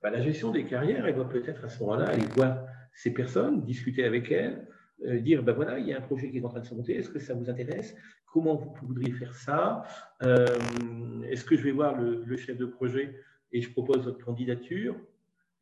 [0.00, 3.64] Bah, La gestion des carrières, elle va peut-être à ce moment-là aller voir ces personnes,
[3.64, 4.68] discuter avec elles,
[5.04, 6.74] euh, dire, ben voilà, il y a un projet qui est en train de se
[6.74, 7.96] monter, est-ce que ça vous intéresse?
[8.32, 9.84] Comment vous voudriez faire ça?
[10.22, 10.46] Euh,
[11.28, 13.20] Est-ce que je vais voir le, le, chef de projet
[13.52, 14.96] et je propose votre candidature?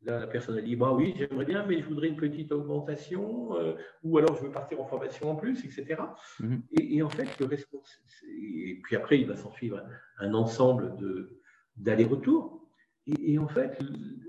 [0.03, 3.73] La personne a dit bah oui, j'aimerais bien, mais je voudrais une petite augmentation, euh,
[4.03, 6.01] ou alors je veux partir en formation en plus, etc.
[6.39, 6.61] Mhm.
[6.71, 9.83] et, en fait, le responsable, et puis après, il va s'en suivre
[10.19, 10.95] un, ensemble
[11.75, 12.69] d'allers-retours.
[13.07, 13.79] Et, et, en fait,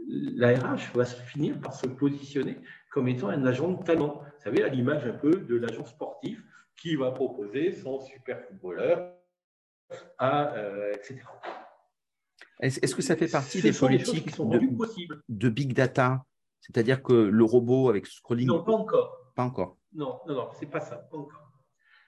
[0.09, 2.59] la RH va finir par se positionner
[2.91, 4.23] comme étant un agent de talent.
[4.23, 6.43] Vous savez, à l'image un peu de l'agent sportif
[6.77, 9.15] qui va proposer son super footballeur,
[10.19, 11.21] à, euh, etc.
[12.61, 14.35] Est-ce que ça fait partie des politiques
[15.29, 16.25] de, big data?
[16.61, 18.49] C'est-à-dire que le robot avec scrolling.
[18.49, 19.33] Non, pas encore.
[19.35, 19.79] Pas encore.
[19.93, 21.53] Non, non, non, c'est pas ça, pas encore.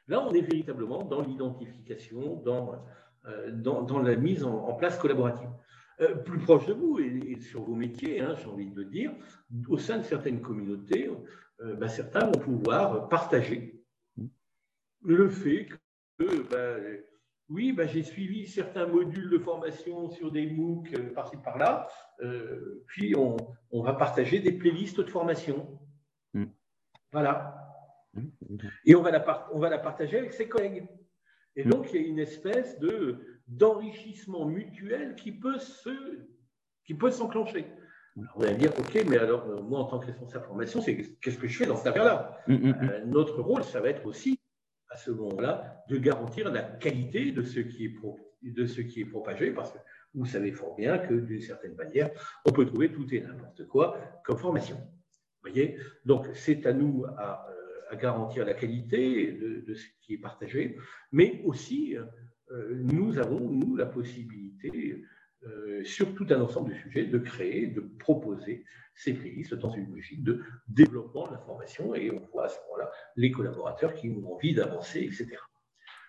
[0.08, 2.84] Là, on est véritablement dans l'identification, dans,
[3.26, 5.48] euh, dans, la mise en, place collaborative.
[6.00, 9.12] Euh, plus proche de vous et, sur vos métiers, hein, j'ai envie de le dire,
[9.68, 11.10] au sein de certaines communautés,
[11.60, 13.84] euh, ben, certains vont pouvoir partager
[15.02, 15.68] le fait
[16.18, 17.02] que ben,
[17.50, 21.88] oui, bah, j'ai suivi certains modules de formation sur des MOOC euh, par-ci par-là.
[22.22, 23.36] Euh, puis on,
[23.82, 25.78] va partager des playlists de formation.
[26.32, 26.46] Hmm.
[27.12, 27.56] Voilà.
[28.14, 28.28] Hmm.
[28.84, 30.86] Et on va, la on va la partager avec ses collègues.
[31.56, 31.70] Et hmm.
[31.70, 35.90] donc, il y a une espèce de, d'enrichissement mutuel qui peut, se,
[36.84, 37.66] qui peut s'enclencher.
[38.36, 41.38] On va dire, OK, mais alors, euh, moi, en tant que responsable formation, c'est qu'est-ce
[41.38, 42.38] que je fais dans cette affaire-là?
[43.06, 44.39] Notre rôle, ça va être aussi
[44.90, 47.94] à ce moment-là de garantir la qualité de ce qui est,
[48.42, 49.78] de ce qui est propagé, parce que
[50.14, 52.10] vous savez fort bien que d'une certaine manière,
[52.44, 54.76] on peut trouver tout et n'importe quoi comme formation.
[55.42, 55.78] voyez?
[56.04, 60.76] Donc, c'est à nous à, euh, garantir la qualité de, ce qui est partagé,
[61.12, 65.04] mais aussi, euh, nous avons, nous, la possibilité
[65.46, 69.90] euh, sur tout un ensemble de sujets, de créer, de proposer ces playlists dans une
[69.90, 74.34] logique de développement de l'information et on voit à ce moment-là les collaborateurs qui ont
[74.34, 75.28] envie d'avancer, etc.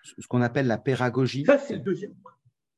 [0.03, 1.45] Ce qu'on appelle la pédagogie.
[1.45, 2.33] Ça, c'est le deuxième point.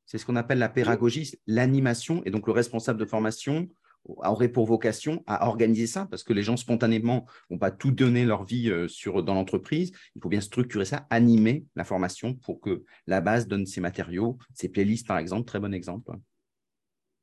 [0.05, 3.67] C'est ce qu'on appelle la pédagogie, l'animation, et donc le responsable de formation
[4.05, 7.91] aurait pour vocation à organiser ça, parce que les gens spontanément ne vont pas tout
[7.91, 9.91] donner leur vie euh, sur, dans l'entreprise.
[10.15, 14.37] Il faut bien structurer ça, animer la formation pour que la base donne ses matériaux,
[14.53, 16.11] ses playlists par exemple, très bon exemple.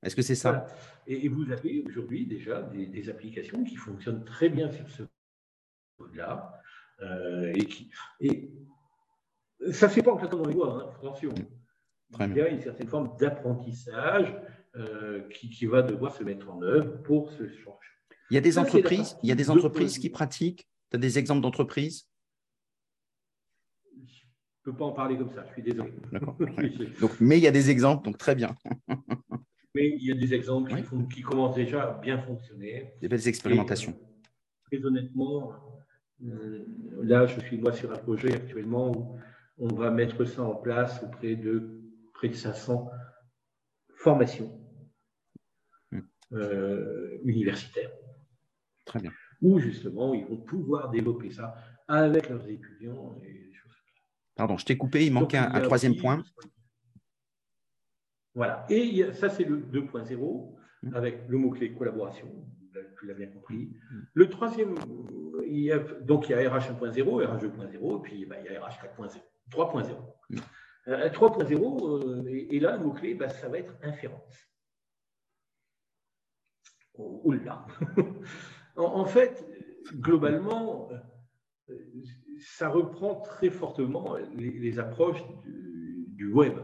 [0.02, 0.66] Est-ce que c'est ça?
[1.06, 5.02] Et, vous avez aujourd'hui déjà des, applications qui fonctionnent très bien sur ce
[5.98, 6.60] code-là.
[7.02, 8.52] Euh, et, qui, et
[9.72, 11.32] ça ne fait pas en claquant dans les doigts, hein, attention.
[12.18, 14.34] Il y a une certaine forme d'apprentissage
[14.76, 17.88] euh, qui, va devoir se mettre en œuvre pour ce changer.
[18.30, 20.68] Il y a des entreprises, il y a des entreprises qui pratiquent?
[20.90, 22.08] Tu as des exemples d'entreprises?
[23.96, 25.92] Je ne peux pas en parler comme ça, je suis désolé.
[26.12, 26.36] D'accord.
[27.20, 28.54] mais il y a des exemples, donc très bien.
[29.74, 30.72] Mais il y a des exemples
[31.12, 32.92] qui, commencent déjà à bien fonctionner.
[33.00, 33.96] Des belles expérimentations.
[34.64, 35.52] très honnêtement,
[36.24, 36.64] euh,
[37.02, 39.18] là, je suis moi sur un projet actuellement où
[39.59, 41.80] on va mettre ça en place auprès de
[42.14, 42.90] près de 500
[43.96, 44.61] formations
[45.92, 46.00] hmm.
[46.33, 47.90] euh, universitaires.
[48.85, 49.12] Très bien.
[49.40, 51.54] Où justement, ils vont pouvoir développer ça
[51.88, 53.16] avec leurs étudiants.
[54.35, 56.22] Pardon, je t'ai coupé, il manquait un, troisième point.
[58.40, 58.64] Voilà.
[58.70, 60.94] Et ça, c'est le 2.0 mmh.
[60.94, 62.26] avec le mot-clé collaboration.
[62.98, 63.66] Tu l'as bien compris.
[63.66, 63.98] Mmh.
[64.14, 64.76] Le troisième,
[65.46, 68.50] il y a, donc il y a RH 1.0, RH 2.0, et puis bah, il
[68.50, 69.92] y a RH 4.0, 3.0.
[70.88, 74.48] 3.0, et, là, le mot-clé, bah, ça va être inférence.
[76.94, 77.66] Oh, oula
[78.76, 79.46] en, fait,
[79.96, 80.88] globalement,
[81.68, 81.74] euh,
[82.38, 86.55] ça reprend très fortement les, approches du web.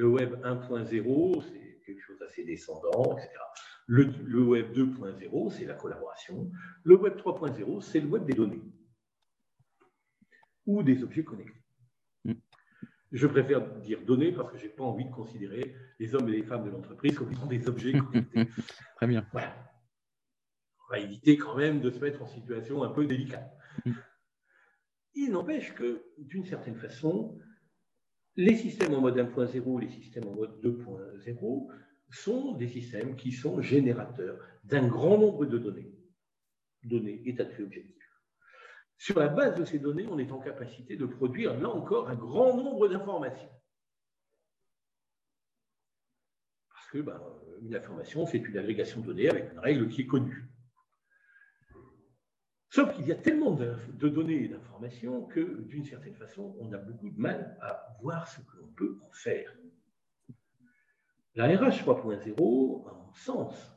[0.00, 3.34] Le web 1.0, c'est quelque chose d'assez descendant, etc.
[3.86, 6.50] Le, web 2.0, c'est la collaboration.
[6.84, 8.62] Le web 3.0, c'est le web des données
[10.64, 11.62] ou des objets connectés.
[12.24, 12.32] Hmm.
[13.12, 16.32] Je préfère dire données parce que je n'ai pas envie de considérer les hommes et
[16.32, 18.48] les femmes de l'entreprise comme étant des objets connectés.
[18.96, 19.26] Très bien.
[19.32, 19.54] Voilà.
[20.88, 23.54] On va éviter quand même de se mettre en situation un peu délicate.
[23.84, 23.92] Hmm.
[25.12, 27.38] Il n'empêche que, d'une certaine façon,
[28.36, 31.68] les systèmes en mode 1.0, les systèmes en mode 2.0
[32.10, 35.92] sont des systèmes qui sont générateurs d'un grand nombre de données,
[36.82, 37.96] données, état de fait objectif.
[38.98, 42.14] Sur la base de ces données, on est en capacité de produire, là encore, un
[42.14, 43.50] grand nombre d'informations.
[46.68, 47.20] Parce que ben,
[47.62, 50.49] une information, c'est une agrégation de données avec une règle qui est connue.
[52.70, 56.78] Sauf qu'il y a tellement de, données et d'informations que, d'une certaine façon, on a
[56.78, 59.52] beaucoup de mal à voir ce que l'on peut en faire.
[61.34, 63.72] La RH 3.0, à sens,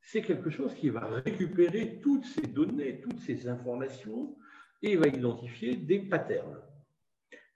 [0.00, 4.34] c'est quelque chose qui va récupérer toutes ces données, toutes ces informations
[4.82, 6.58] et va identifier des patterns,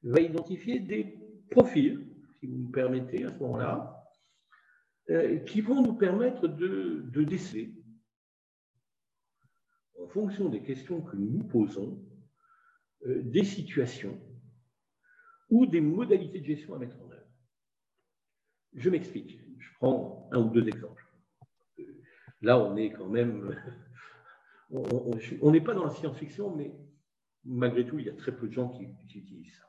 [0.03, 1.19] va identifier des
[1.51, 2.07] profils,
[2.39, 4.05] si vous me permettez à ce moment-là,
[5.09, 7.25] euh, qui vont nous permettre de, de
[10.05, 12.03] en fonction des questions que nous nous posons,
[13.07, 14.21] euh, des situations
[15.51, 17.29] ou des modalités de gestion à mettre en œuvre.
[18.75, 19.39] Je m'explique.
[19.59, 21.05] Je prends un ou deux exemples.
[22.43, 23.57] Là, on est quand même.
[25.41, 26.75] On n'est pas dans la science-fiction, mais
[27.45, 28.85] malgré tout, il y a très peu de gens qui,
[29.17, 29.67] utilisent ça.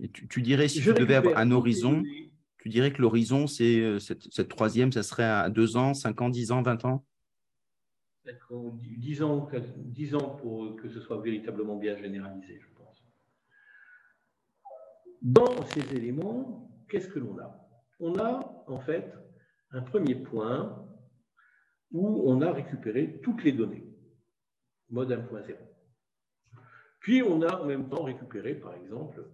[0.00, 2.02] Et tu, dirais, si je tu devais avoir un horizon,
[2.58, 6.22] tu dirais que l'horizon, c'est euh, cette, cette, troisième, ça serait à deux ans, cinq
[6.22, 7.04] ans, dix ans, vingt ans?
[8.50, 13.04] 10 ans, 10 ans pour que ce soit véritablement bien généralisé, je pense.
[15.22, 17.68] Dans ces éléments, qu'est-ce que l'on a?
[18.00, 19.12] On a en fait
[19.70, 20.86] un premier point
[21.90, 23.86] où on a récupéré toutes les données,
[24.90, 25.56] mode 1.0.
[27.00, 29.24] Puis on a en même temps récupéré, par exemple,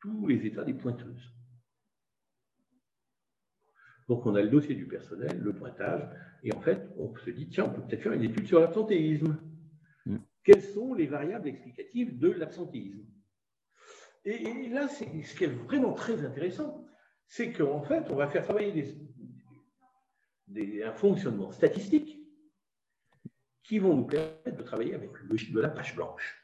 [0.00, 1.32] tous les états des pointeuses.
[4.08, 6.02] Donc, on a le dossier du personnel, le pointage,
[6.42, 9.38] et en fait, on se dit, tiens, on peut peut-être faire une étude sur l'absentéisme.
[10.06, 10.16] Mm.
[10.44, 13.04] Quelles sont les variables explicatives de l'absentéisme?
[14.24, 16.86] Et, là, ce qui est vraiment très intéressant,
[17.26, 18.96] c'est qu'en fait, on va faire travailler
[20.84, 22.18] un fonctionnement statistique
[23.62, 26.36] qui vont nous permettre de travailler avec la logique de la page blanche.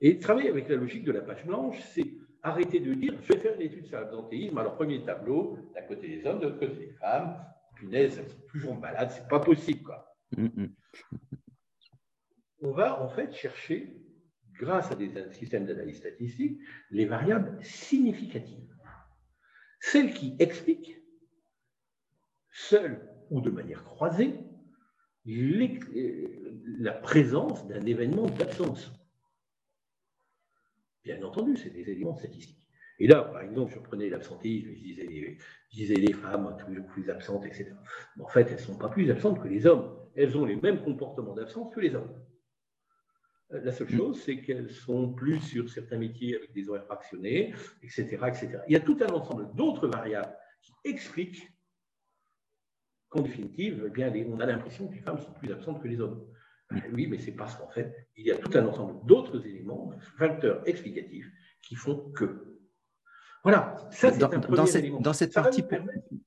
[0.00, 3.40] Et travailler avec la logique de la page blanche, c'est arrêtez de dire, je vais
[3.40, 4.56] faire une étude sur l'absentéisme.
[4.58, 7.36] Alors, premier tableau, d'un côté des hommes, de l'autre côté des femmes.
[7.84, 10.16] Punaise, elles sont toujours malades, c'est pas possible, quoi.
[12.60, 14.00] On va en fait chercher,
[14.54, 16.58] grâce à des systèmes d'analyse statistique,
[16.90, 18.74] les variables significatives.
[19.80, 20.98] Celles qui expliquent,
[22.50, 24.34] seules ou de manière croisée,
[25.26, 28.92] la présence d'un événement d'absence.
[31.02, 32.63] Bien entendu, c'est des éléments statistiques.
[32.98, 35.38] Et là, par exemple, je prenais l'absentéisme, je disais,
[35.70, 37.72] je disais les femmes toujours plus absentes, etc.
[38.16, 39.96] Mais en fait, elles ne sont pas plus absentes que les hommes.
[40.14, 42.14] Elles ont les mêmes comportements d'absence que les hommes.
[43.52, 43.96] Euh, la seule mm.
[43.96, 48.58] chose, c'est qu'elles sont plus sur certains métiers avec des horaires fractionnés, etc., etc.
[48.68, 51.50] Il y a tout un ensemble d'autres variables qui expliquent
[53.08, 56.00] qu'en définitive, eh bien, on a l'impression que les femmes sont plus absentes que les
[56.00, 56.26] hommes.
[56.70, 59.92] Ben oui, mais c'est parce qu'en fait, il y a tout un ensemble d'autres éléments,
[60.16, 61.30] facteurs explicatifs,
[61.62, 62.53] qui font que.
[63.44, 65.62] Voilà, ça c'est un dans, cette, dans cette partie,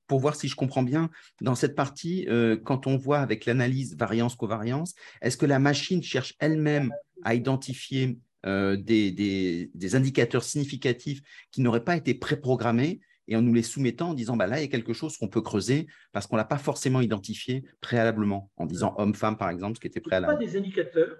[0.06, 3.96] pour, voir si je comprends bien, dans cette partie, euh, quand on voit avec l'analyse
[3.96, 11.20] variance-covariance, est-ce que la machine cherche elle-même à identifier euh, des, des, des, indicateurs significatifs
[11.50, 14.62] qui n'auraient pas été préprogrammés et en nous les soumettant en disant bah là, il
[14.62, 18.48] y a quelque chose qu'on peut creuser parce qu'on ne l'a pas forcément identifié préalablement,
[18.56, 20.34] en disant homme-femme, par exemple, ce qui était préalable.
[20.34, 21.16] Ce pas des indicateurs,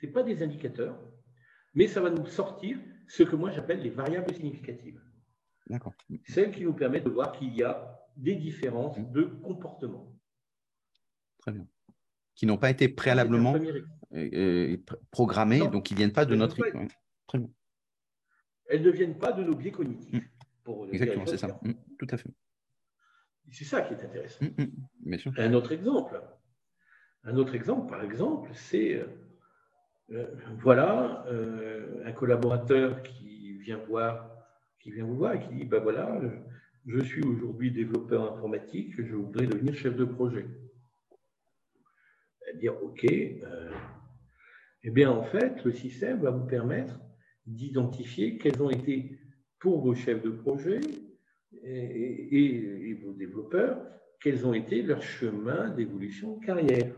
[0.00, 0.98] ce pas des indicateurs,
[1.74, 5.00] mais ça va nous sortir ce que moi j'appelle les variables significatives.
[5.68, 5.94] D'accord.
[6.26, 10.12] Celles qui nous permettent de voir qu'il y a des différences de comportement.
[11.38, 11.66] Très bien.
[12.34, 13.74] Qui n'ont pas été préalablement euh,
[14.12, 14.76] euh,
[15.10, 16.56] programmées, donc qui ne viennent pas de notre.
[17.26, 17.50] Très bien.
[18.68, 20.12] Elles ne viennent pas de nos biais cognitifs.
[20.12, 20.88] Mm.
[20.92, 21.58] Exactement, c'est ça.
[21.62, 22.30] Mm, tout à fait.
[23.50, 24.44] C'est ça qui est intéressant.
[24.44, 26.20] Mm, mm, un autre exemple.
[27.24, 29.06] Un autre exemple, par exemple, c'est euh,
[30.62, 34.30] voilà euh, un collaborateur qui vient voir,
[34.80, 36.20] qui vient vous voir et qui dit ben voilà,
[36.86, 40.46] je suis aujourd'hui développeur informatique, je voudrais devenir chef de projet.
[42.54, 47.00] Dire ok, eh bien en fait, le système va vous permettre
[47.44, 49.18] d'identifier quels ont été
[49.58, 50.80] pour vos chefs de projet
[51.64, 53.84] et, vos développeurs,
[54.20, 56.94] quels ont été leurs chemins d'évolution carrière.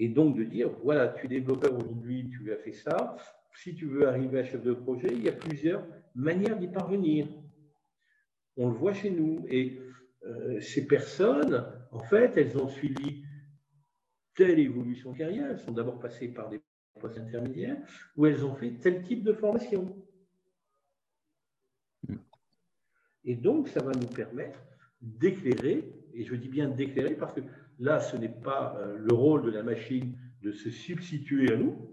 [0.00, 3.18] Et donc de dire, voilà, tu es développeur aujourd'hui, tu as fait ça.
[3.54, 7.28] Si tu veux arriver à chef de projet, il y a plusieurs manières d'y parvenir.
[8.56, 9.44] On le voit chez nous.
[9.50, 9.78] Et
[10.24, 13.24] euh, ces personnes, en fait, elles ont suivi
[14.34, 15.50] telle évolution carrière.
[15.50, 16.62] Elles sont d'abord passées par des
[16.98, 17.76] postes intermédiaires
[18.16, 19.94] où elles ont fait tel type de formation.
[23.24, 24.58] Et donc, ça va nous permettre
[25.02, 27.42] d'éclairer, et je dis bien d'éclairer parce que
[27.80, 31.92] là, ce n'est pas euh, le rôle de la machine de se substituer à nous,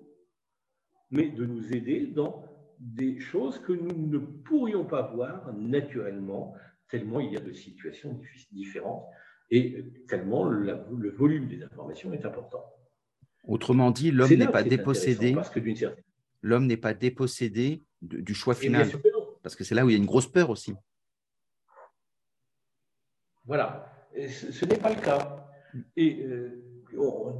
[1.09, 2.45] mais de nous aider dans
[2.79, 6.53] des choses que nous ne pourrions pas voir naturellement,
[6.89, 8.21] tellement il y a de situations
[8.51, 9.05] différentes
[9.49, 12.63] et tellement le volume des informations est important.
[13.47, 15.35] Autrement dit, l'homme n'est pas dépossédé.
[16.41, 18.89] L'homme n'est pas dépossédé du choix final.
[19.41, 20.73] Parce que c'est là où il y a une grosse peur aussi.
[23.45, 23.89] Voilà.
[24.13, 25.36] ce, n'est pas le cas.
[25.95, 26.63] Et euh,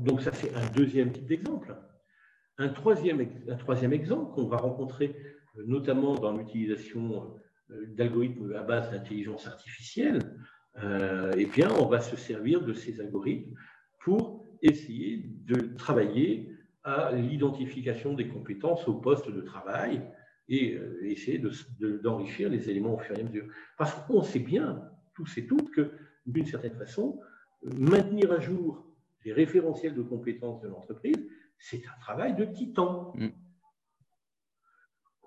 [0.01, 1.75] donc, ça, c'est un deuxième type d'exemple.
[2.57, 5.15] Un troisième, un troisième exemple qu'on va rencontrer
[5.57, 7.33] euh, notamment dans l'utilisation
[7.71, 10.19] euh, d'algorithmes à base d'intelligence artificielle,
[11.35, 13.55] eh bien, on va se servir de ces algorithmes
[13.99, 20.03] pour essayer de travailler à l'identification des compétences au poste de travail
[20.49, 21.41] et essayer
[22.03, 23.47] d'enrichir les éléments au fur et à mesure.
[23.75, 24.83] Parce qu'on sait bien,
[25.15, 25.93] tous et toutes, que
[26.27, 27.19] d'une certaine façon,
[27.77, 28.83] maintenir à jour
[29.25, 31.27] les référentiels de compétences de l'entreprise,
[31.59, 33.13] c'est un travail de titan.
[33.15, 33.27] Mm.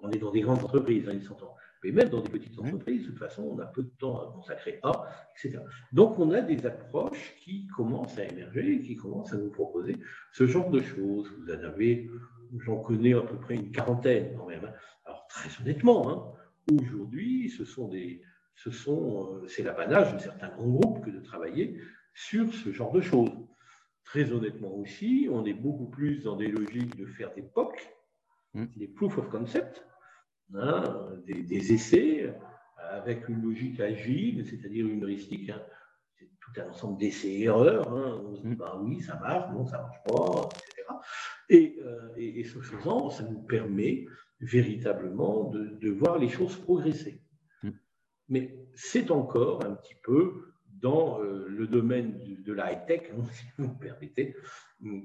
[0.02, 1.54] On est dans des grandes entreprises, hein, il s'entend.
[1.84, 2.66] Mais même dans des petites mm.
[2.66, 5.62] entreprises, de toute façon, on a peu de temps à consacrer à, etc.
[5.92, 9.96] Donc, on a des approches qui commencent à émerger, qui commencent à nous proposer
[10.32, 11.30] ce genre de choses.
[11.38, 12.10] Vous en avez,
[12.58, 14.64] j'en connais à peu près une quarantaine quand même.
[14.64, 14.72] Hein.
[15.04, 16.32] Alors, très honnêtement, hein,
[16.82, 18.22] aujourd'hui, ce sont des,
[18.62, 21.80] ce sont, euh, c'est l'apanage de certains grands groupes que de travailler
[22.12, 23.30] sur ce genre de choses.
[24.04, 27.90] Très honnêtement aussi, on est beaucoup plus dans des logiques de faire des POC,
[28.52, 28.66] mm.
[28.76, 29.86] des proof of concept,
[30.54, 30.82] hein,
[31.26, 32.34] des, essais
[32.76, 35.48] avec une logique agile, c'est-à-dire une heuristique.
[35.48, 35.62] Hein.
[36.18, 37.90] c'est tout un ensemble d'essais-erreurs.
[37.90, 38.22] Hein.
[38.26, 38.56] On se dit, mm.
[38.56, 40.82] bah oui, ça marche, non, ça ne marche pas, etc.
[41.52, 44.06] Euh, et, ce faisant, ça nous permet
[44.40, 47.22] véritablement de, voir les choses progresser.
[48.30, 53.44] Mais c'est encore un petit peu dans euh, le domaine de la high-tech, hein, si
[53.58, 54.34] vous me permettez,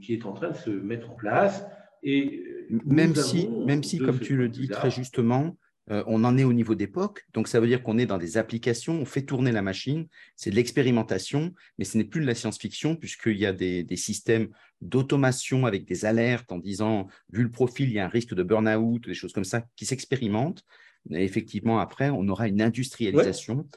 [0.02, 1.66] qui est en train de se mettre en place.
[2.04, 5.58] Et euh, même si, même si comme tu le dis très justement,
[5.92, 8.38] euh, on en est au niveau d'époque, donc ça veut dire qu'on est dans des
[8.38, 12.34] applications, on fait tourner la machine, c'est de l'expérimentation, mais ce n'est plus de la
[12.34, 14.50] science-fiction puisqu'il y a des, des systèmes
[14.82, 18.44] d'automation avec des alertes en disant, vu le profil, il y a un risque de
[18.44, 20.64] burn-out, des choses comme ça qui s'expérimentent.
[21.12, 23.68] Effectivement, après, on aura une industrialisation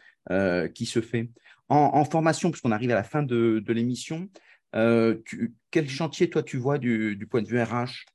[0.75, 1.31] qui se fait
[1.69, 4.29] en, formation, puisqu'on arrive à la fin de, l'émission,
[4.75, 5.19] euh,
[5.71, 8.07] quel chantier, toi, tu vois du, point de vue RH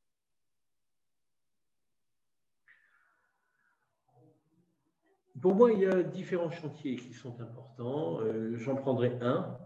[5.41, 8.21] Pour moi, il y a différents chantiers qui sont importants.
[8.21, 9.57] Euh, j'en prendrai un.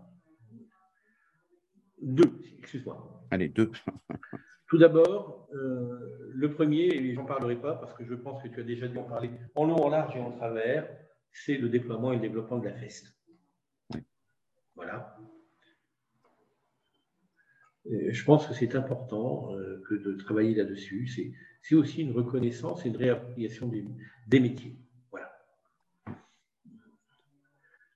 [2.01, 3.27] Deux, excuse-moi.
[3.29, 3.71] Allez, deux.
[4.67, 8.59] Tout d'abord, euh, le premier, et j'en parlerai pas parce que je pense que tu
[8.59, 10.89] as déjà dû en parler en long, en large et en travers,
[11.31, 13.13] c'est le déploiement et le développement de la FEST.
[14.75, 15.17] Voilà.
[17.85, 21.33] je pense que c'est important euh, que de travailler là-dessus.
[21.61, 24.77] C'est aussi une reconnaissance et une réappropriation des, métiers.
[25.09, 25.31] Voilà.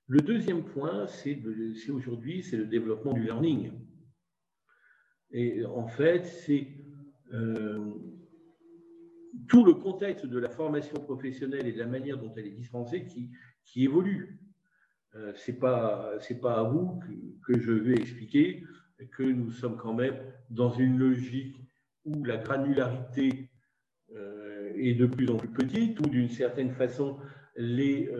[0.08, 1.38] Le deuxième point, c'est
[1.90, 3.72] aujourd'hui, c'est le développement du learning.
[5.32, 6.68] Et en fait, c'est
[7.32, 7.94] euh,
[9.48, 13.06] tout le contexte de la formation professionnelle et de la manière dont elle est dispensée
[13.06, 14.38] qui, évolue.
[15.14, 16.12] Euh, ce n'est pas,
[16.44, 17.00] à vous
[17.46, 18.62] que, je vais expliquer
[19.12, 20.16] que nous sommes quand même
[20.50, 21.56] dans une logique
[22.04, 23.50] où la granularité
[24.14, 27.18] euh, est de plus en plus petite, où d'une certaine façon,
[27.56, 28.10] les,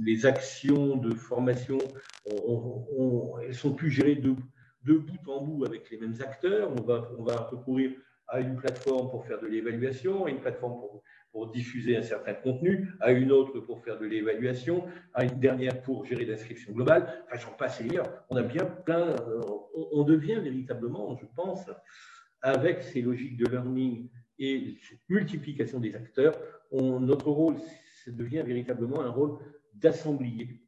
[0.00, 1.78] les actions de formation
[2.26, 4.34] elles sont plus gérées de,
[4.84, 6.70] de, bout en bout avec les mêmes acteurs.
[6.70, 7.92] On va, on va recourir
[8.28, 11.02] à une plateforme pour faire de l'évaluation, à une plateforme pour
[11.32, 15.82] pour diffuser un certain contenu, à une autre pour faire de l'évaluation, à une dernière
[15.82, 17.24] pour gérer l'inscription globale.
[17.26, 17.88] Enfin, j'en passe et
[18.30, 19.10] On a bien plein.
[19.10, 19.40] Euh,
[19.92, 21.70] on, devient véritablement, je pense,
[22.42, 24.08] avec ces logiques de learning
[24.38, 26.38] et cette multiplication des acteurs,
[26.72, 27.56] notre rôle
[28.06, 29.38] devient véritablement un rôle
[29.74, 30.62] d'assemblier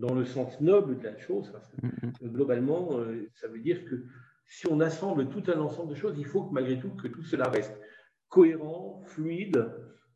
[0.00, 2.32] dans le sens noble de la chose, parce que mm-hmm.
[2.32, 4.04] globalement, euh, ça veut dire que
[4.46, 7.22] si on assemble tout un ensemble de choses, il faut que malgré tout que tout
[7.22, 7.78] cela reste
[8.28, 9.70] cohérent, fluide,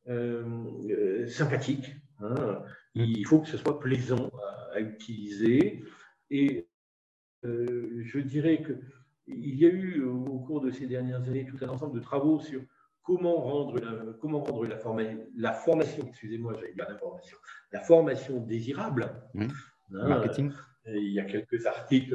[0.09, 0.45] euh,
[0.91, 1.95] euh, sympathique.
[2.21, 2.63] Hein.
[2.95, 4.31] Il faut que ce soit plaisant
[4.73, 5.85] à, utiliser.
[6.31, 6.69] Et
[7.45, 11.69] euh, je dirais qu'il y a eu au cours de ces dernières années tout un
[11.69, 12.61] ensemble de travaux sur
[13.03, 14.79] comment rendre la, comment rendre la,
[15.37, 16.75] la formation, excusez-moi, j'avais
[17.73, 19.11] la formation désirable.
[19.93, 20.09] Hein.
[20.09, 20.53] Marketing.
[20.87, 22.15] Il y a quelques articles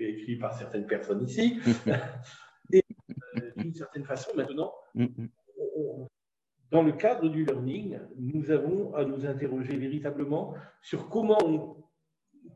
[0.00, 1.60] écrits par certaines personnes ici.
[3.56, 5.28] d'une certaine façon, maintenant, mm, mm.
[6.70, 11.76] dans le cadre du learning, nous avons à nous interroger véritablement sur comment on,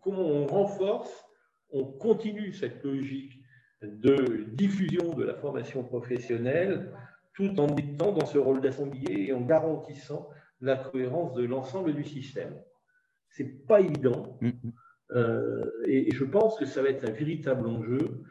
[0.00, 1.24] comment on renforce
[1.72, 3.42] on continue cette logique
[3.82, 6.92] de diffusion de la formation professionnelle
[7.34, 10.28] tout en étant dans ce rôle d'assemblier et en garantissant
[10.60, 12.54] la cohérence de l'ensemble du système.
[13.32, 14.38] Ce n'est pas évident.
[15.12, 18.22] Euh, et, je pense que ça va être un véritable enjeu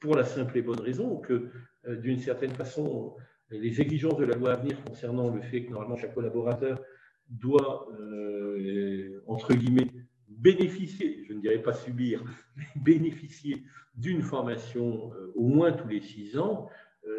[0.00, 1.50] pour la simple et bonne raison que,
[1.86, 3.16] euh, d'une certaine façon,
[3.50, 6.82] les exigences de la loi à venir concernant le fait que normalement chaque collaborateur
[7.28, 9.90] doit, euh, entre guillemets,
[10.28, 12.24] bénéficier, je ne dirais pas subir,
[12.56, 13.62] mais bénéficier
[13.94, 16.68] d'une formation au moins tous les six ans,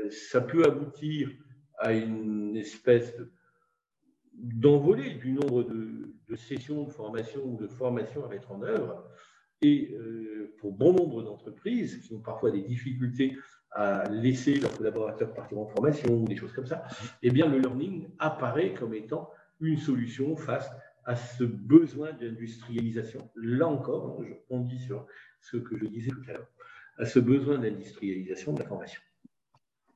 [0.10, 1.30] ça peut aboutir
[1.78, 3.14] à une espèce
[4.34, 9.04] d'envolée du nombre de, sessions de formation ou de formations à mettre en œuvre.
[9.62, 13.38] Et euh, pour bon nombre d'entreprises qui ont parfois des difficultés
[13.72, 16.84] à laisser leurs collaborateurs partir en formation ou des choses comme ça,
[17.22, 19.30] eh bien, le learning apparaît comme étant
[19.62, 20.70] une solution face
[21.06, 23.30] à ce besoin d'industrialisation.
[23.36, 25.06] Là encore, on dit sur
[25.42, 26.48] ce que je disais tout à l'heure,
[26.98, 29.02] à ce besoin d'industrialisation de la formation.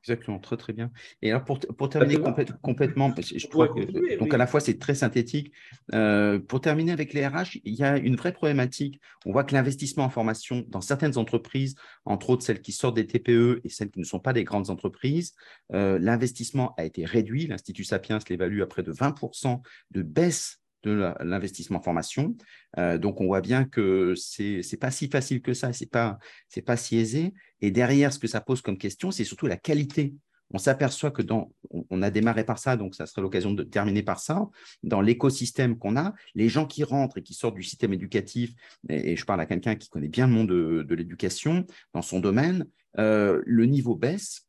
[0.08, 0.90] Exactement, très très bien.
[1.20, 2.18] Et alors pour, pour terminer
[2.62, 5.52] complètement, je trouve que, donc à la fois c'est très synthétique.
[5.92, 9.02] Euh, pour terminer avec les RH, il y a une vraie problématique.
[9.26, 11.74] On voit que l'investissement en formation dans certaines entreprises,
[12.06, 14.70] entre autres celles qui sortent des TPE et celles qui ne sont pas des grandes
[14.70, 15.34] entreprises,
[15.74, 17.46] euh, l'investissement a été réduit.
[17.46, 22.36] L'Institut Sapiens l'évalue à près de 20% de baisse de l'investissement formation.
[22.78, 25.88] Euh, donc, on voit bien que c'est n'est pas si facile que ça, ce n'est
[25.88, 26.18] pas,
[26.66, 27.34] pas si aisé.
[27.60, 30.14] Et derrière, ce que ça pose comme question, c'est surtout la qualité.
[30.50, 34.02] On s'aperçoit que dans, on a démarré par ça, donc ça serait l'occasion de terminer
[34.02, 34.48] par ça.
[34.82, 38.54] Dans l'écosystème qu'on a, les gens qui rentrent et qui sortent du système éducatif,
[38.88, 42.66] et, je parle à quelqu'un qui connaît bien le monde de, l'éducation dans son domaine,
[42.98, 44.47] euh, le niveau baisse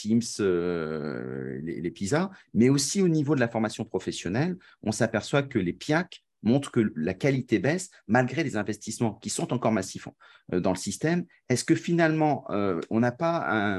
[0.00, 5.58] Teams, euh, les, PISA, mais aussi au niveau de la formation professionnelle, on s'aperçoit que
[5.58, 10.08] les PIAC montrent que la qualité baisse malgré les investissements qui sont encore massifs
[10.54, 11.26] euh, dans le système.
[11.50, 13.78] Est-ce que finalement, euh, on n'a pas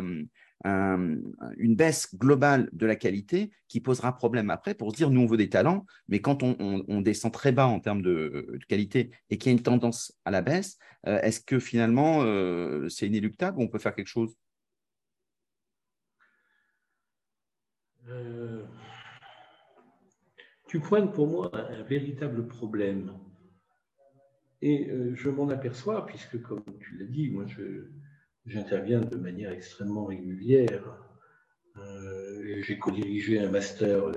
[0.63, 5.25] une baisse globale de la qualité qui posera problème après pour se dire nous on
[5.25, 9.51] veut des talents, mais quand on, descend très bas en termes de, qualité et qu'il
[9.51, 12.23] y a une tendance à la baisse, est-ce que finalement
[12.89, 14.37] c'est inéluctable ou on peut faire quelque chose?
[18.09, 18.63] Euh,
[20.67, 23.17] tu pointes pour moi un, véritable problème.
[24.61, 27.45] Et euh, je m'en aperçois, puisque comme tu l'as dit, moi
[28.45, 30.97] j'interviens de manière extrêmement régulière.
[31.77, 34.11] Euh, j'ai co-dirigé un master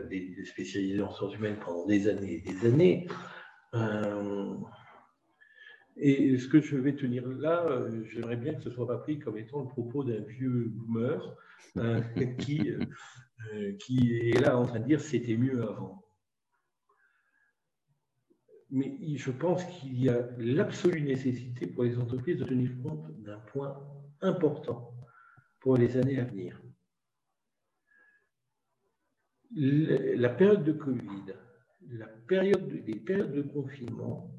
[0.45, 3.09] spécialisé en sciences humaines pendant des années et des années.
[5.97, 9.38] Et ce que je vais tenir là, j'aimerais bien que ce soit pas pris comme
[9.38, 11.36] étant le propos d'un vieux boomer
[12.38, 12.70] qui
[13.53, 16.03] euh, qui est là en train de dire c'était mieux avant.
[18.70, 23.38] Mais je pense qu'il y a l'absolue nécessité pour les entreprises de tenir compte d'un
[23.38, 23.78] point
[24.20, 24.92] important
[25.61, 26.61] pour les années à venir.
[29.55, 31.34] La période de Covid,
[31.88, 34.34] la période les périodes de confinement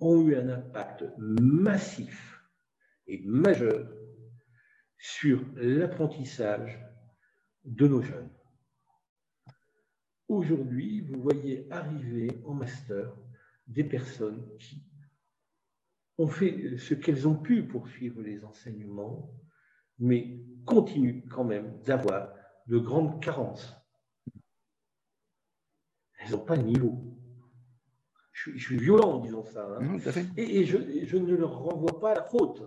[0.00, 2.40] ont eu un impact massif
[3.06, 3.88] et majeur
[4.98, 6.78] sur l'apprentissage
[7.64, 8.30] de nos jeunes.
[10.28, 13.16] Aujourd'hui, vous voyez arriver en master
[13.66, 14.82] des personnes qui
[16.18, 19.30] ont fait ce qu'elles ont pu pour suivre les enseignements,
[19.98, 22.32] mais continuent quand même d'avoir
[22.66, 23.74] de grandes carences.
[26.18, 27.15] Elles n'ont pas le niveau.
[28.36, 29.78] Je suis, violent en disant ça.
[29.80, 29.96] Hein.
[30.36, 32.62] et, je, je, ne leur renvoie pas la faute.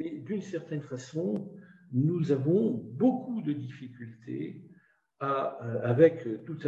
[0.00, 1.48] Mais d'une certaine façon,
[1.92, 4.64] nous avons beaucoup de difficultés
[5.20, 6.58] à, euh, avec tout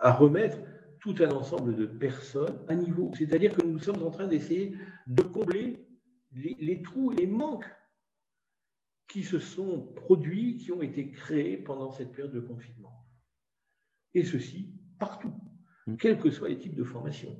[0.00, 0.58] à remettre
[1.00, 3.12] tout un ensemble de personnes à niveau.
[3.14, 4.74] C'est-à-dire que nous sommes en train d'essayer
[5.06, 5.86] de combler
[6.32, 7.70] les, trous et les manques
[9.08, 13.06] qui se sont produits, qui ont été créés pendant cette période de confinement.
[14.14, 15.32] Et ceci partout.
[15.96, 17.36] Quels que soient les types de formation.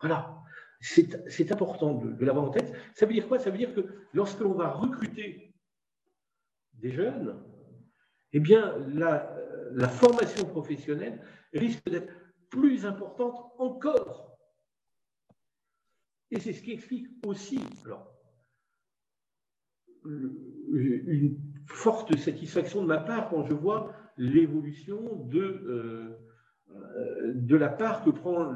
[0.00, 0.36] Voilà.
[0.80, 2.72] C'est important de, l'avoir en tête.
[2.94, 3.38] Ça veut dire quoi?
[3.38, 3.84] Ça veut dire que
[4.14, 5.54] lorsque l'on va recruter
[6.74, 7.38] des jeunes,
[8.32, 11.22] eh bien, la, formation professionnelle
[11.52, 12.12] risque d'être
[12.48, 14.38] plus importante encore.
[16.30, 17.60] Et c'est ce qui explique aussi
[20.04, 21.36] une
[21.66, 26.09] forte satisfaction de ma part quand je vois l'évolution de, euh,
[27.50, 28.54] de la part que prend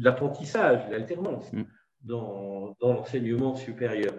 [0.00, 1.64] l'apprentissage, l'alternance mm.
[2.02, 4.14] dans, l'enseignement supérieur.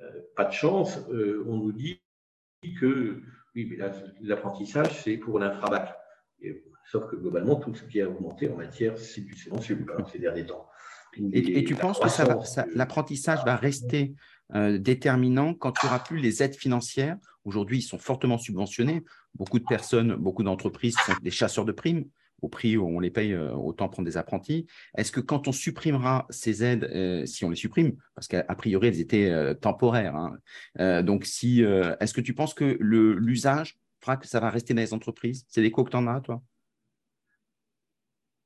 [0.00, 0.04] Euh,
[0.34, 2.00] pas de chance, euh, on nous dit
[2.80, 3.20] que
[3.54, 3.76] oui, mais
[4.22, 5.98] l'apprentissage, c'est pour l'infrabac.
[6.90, 10.46] Sauf que globalement, tout ce qui a augmenté en matière, c'est du silencieux ces derniers
[10.46, 10.66] temps.
[11.32, 14.14] Et, tu penses que l'apprentissage va rester
[14.54, 17.18] euh, déterminant quand il n'y aura plus les aides financières?
[17.44, 19.04] Aujourd'hui, ils sont fortement subventionnés.
[19.34, 22.06] Beaucoup de personnes, beaucoup d'entreprises sont des chasseurs de primes
[22.42, 24.66] au prix où on les paye, euh, autant prendre des apprentis.
[24.96, 28.88] Est-ce que quand on supprimera ces aides, euh, si on les supprime, parce qu'a priori
[28.88, 34.40] elles étaient temporaires, hein, donc si, est-ce que tu penses que l'usage fera que ça
[34.40, 35.44] va rester dans les entreprises?
[35.48, 36.42] C'est l'écho que tu en as, toi?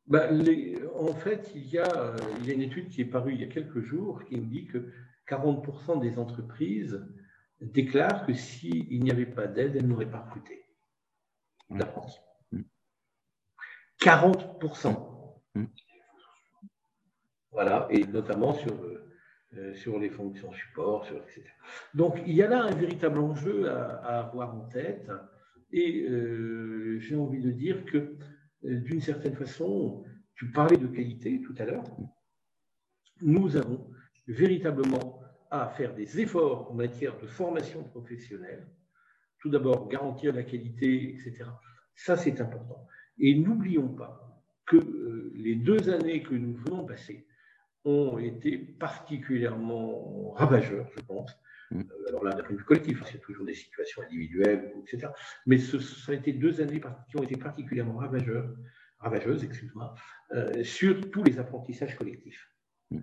[0.07, 0.29] Bah,
[0.99, 3.45] en fait, il y, a, il y, a, une étude qui est parue il y
[3.45, 4.93] a quelques jours qui nous dit que
[5.29, 7.05] 40% des entreprises
[7.61, 10.65] déclarent que s'il n'y avait pas d'aide, elles n'auraient pas recruté.
[14.01, 14.95] 40%.
[15.55, 15.65] Mmh.
[17.53, 18.75] Voilà, et notamment sur,
[19.55, 21.45] euh, sur les fonctions support, sur, etc.
[21.95, 25.11] Donc, il y a là un véritable enjeu à, avoir en tête.
[25.73, 31.41] Et euh, j'ai envie de dire que euh, d'une certaine façon, tu parlais de qualité
[31.41, 31.85] tout à l'heure,
[33.23, 33.91] nous avons
[34.29, 38.67] véritablement à faire des efforts en matière de formation professionnelle.
[39.41, 41.45] Tout d'abord, garantir la qualité, etc.
[41.95, 42.87] Ça, c'est important.
[43.19, 44.27] Et n'oublions pas
[44.67, 47.27] que euh, les deux années que nous venons passer
[47.85, 51.33] ont été particulièrement ravageurs, je pense.
[51.71, 51.81] Mmh.
[51.81, 55.13] Euh, alors là, d'un point de vue collectif, c'est toujours des situations individuelles, etc.
[55.47, 58.49] Mais ce, ça a été deux années qui ont été particulièrement ravageurs,
[58.99, 59.95] ravageuses, excuse-moi,
[60.33, 62.51] euh, sur tous les apprentissages collectifs.
[62.91, 63.01] Mm.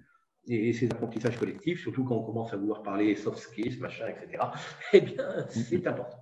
[0.47, 4.43] Et ces apprentissages collectifs, surtout quand on commence à vouloir parler soft skills, machin, etc.,
[4.93, 6.19] eh bien, c'est important.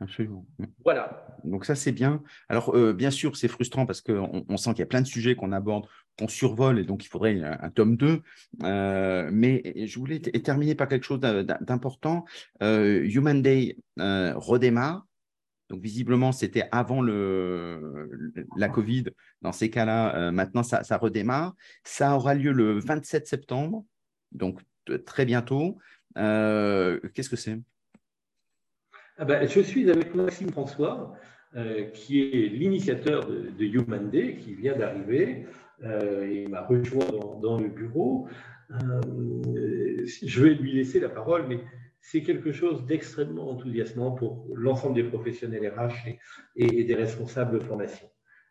[0.00, 0.46] Absolument.
[0.58, 0.64] Mm.
[0.84, 1.26] Voilà.
[1.44, 2.22] Donc ça, c'est bien.
[2.48, 5.06] Alors, euh, bien sûr, c'est frustrant parce qu'on on sent qu'il y a plein de
[5.06, 5.86] sujets qu'on aborde,
[6.18, 8.22] qu'on survole, et donc il faudrait un, tome 2.
[8.62, 12.24] Euh, mais je voulais terminer par quelque chose d'important.
[12.60, 15.06] Human Day redémarre.
[15.68, 18.22] Donc, visiblement, c'était avant le,
[18.56, 19.06] la Covid.
[19.42, 21.54] Dans ces cas-là, euh, maintenant, ça, redémarre.
[21.84, 23.84] Ça aura lieu le 27 septembre,
[24.32, 24.60] donc
[25.04, 25.78] très bientôt.
[26.18, 27.58] Euh, qu'est-ce que c'est?
[29.18, 31.14] Ah ben, Je suis avec Maxime François,
[31.54, 35.46] euh, qui est l'initiateur de, Human Day, qui vient d'arriver.
[35.82, 38.28] il m'a rejoint dans, dans, le bureau.
[38.70, 41.60] je vais lui laisser la parole, mais
[42.10, 46.08] c'est quelque chose d'extrêmement enthousiasmant pour l'ensemble des professionnels RH
[46.54, 48.08] et, des responsables de formation.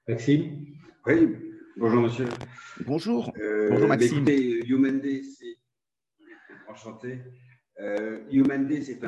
[0.09, 0.65] Maxime?
[1.05, 1.37] Oui,
[1.77, 2.25] bonjour monsieur.
[2.85, 3.31] Bonjour.
[3.39, 4.25] Euh, bonjour Maxime.
[4.27, 5.55] Human Day, c'est
[6.67, 7.21] enchanté.
[7.81, 9.01] Euh, Human Day, c'est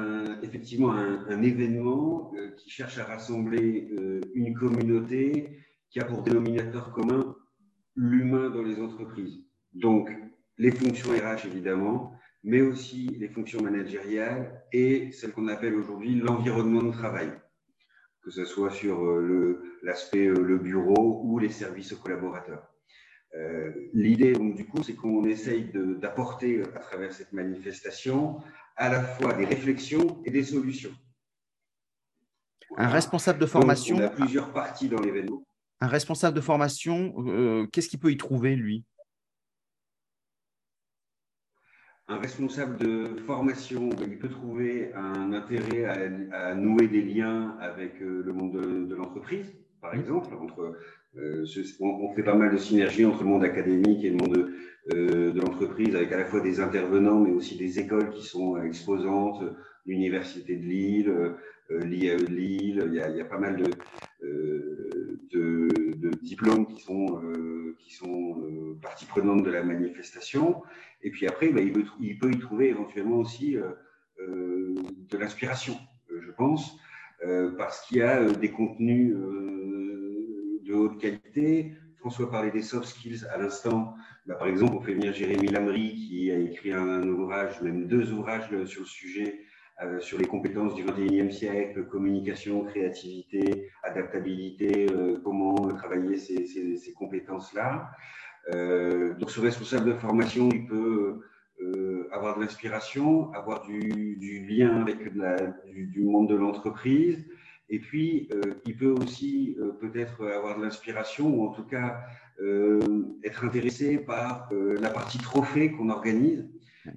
[0.43, 3.89] effectivement un, événement euh, qui cherche à rassembler
[4.33, 5.59] une communauté
[5.89, 7.35] qui a pour dénominateur commun
[7.95, 9.39] l'humain dans les entreprises.
[9.73, 10.09] Donc,
[10.57, 12.13] les fonctions RH, évidemment,
[12.43, 17.31] mais aussi les fonctions managériales et celles qu'on appelle aujourd'hui l'environnement de travail,
[18.21, 22.71] que ce soit sur euh, l'aspect euh, le, bureau ou les services aux collaborateurs.
[23.35, 28.39] Euh, L'idée, du coup, c'est qu'on essaye d'apporter à travers cette manifestation
[28.75, 30.93] à la fois des réflexions et des solutions.
[32.77, 33.97] Un responsable de formation.
[33.97, 35.43] Donc, on a plusieurs parties dans l'événement.
[35.79, 38.83] Un responsable de formation, euh, qu'est-ce qu'il peut y trouver, lui?
[42.09, 45.85] Un responsable de formation, il peut trouver un intérêt
[46.31, 49.99] à, nouer des liens avec euh, le monde de, l'entreprise, par mmh.
[49.99, 50.33] exemple.
[50.35, 50.79] Entre, euh,
[51.79, 54.51] on, fait pas mal de synergies entre le monde académique et le monde
[54.93, 58.61] euh, de, l'entreprise, avec à la fois des intervenants, mais aussi des écoles qui sont
[58.61, 59.43] exposantes,
[59.85, 61.35] l'Université de Lille,
[61.69, 62.83] l'IAE de Lille.
[62.87, 63.65] Il y a, pas mal de,
[66.21, 67.21] diplômes qui sont,
[67.79, 70.61] qui sont partie prenante de la manifestation.
[71.01, 71.71] Et puis après, bah, il,
[72.17, 73.71] peut, y trouver éventuellement aussi euh,
[74.19, 74.75] euh,
[75.09, 75.77] de l'inspiration,
[76.11, 76.77] euh, je pense,
[77.57, 79.15] parce qu'il y a des contenus
[80.67, 81.73] de haute qualité.
[81.97, 83.95] François parlait des soft skills à l'instant.
[84.25, 88.11] Bah, par exemple, on fait venir Jérémy Lamry qui a écrit un, ouvrage, même deux
[88.13, 89.39] ouvrages sur le sujet,
[89.99, 94.87] sur les compétences du 21e siècle, communication, créativité, adaptabilité,
[95.23, 97.91] comment travailler ces, ces, ces compétences-là.
[98.53, 101.21] Euh, donc ce responsable de formation, il peut
[101.61, 104.97] euh, avoir de l'inspiration, avoir du, lien avec
[105.65, 107.27] du, monde de l'entreprise,
[107.69, 112.01] et puis euh, il peut aussi peut-être avoir de l'inspiration, ou en tout cas
[113.23, 116.47] être intéressé par la partie trophée qu'on organise.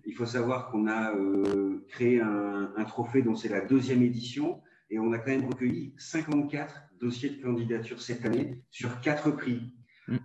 [0.05, 1.15] Il faut savoir qu'on a
[1.89, 4.61] créé un, trophée dont c'est la deuxième édition,
[4.91, 9.73] et on a quand même recueilli 54 dossiers de candidature cette année sur quatre prix.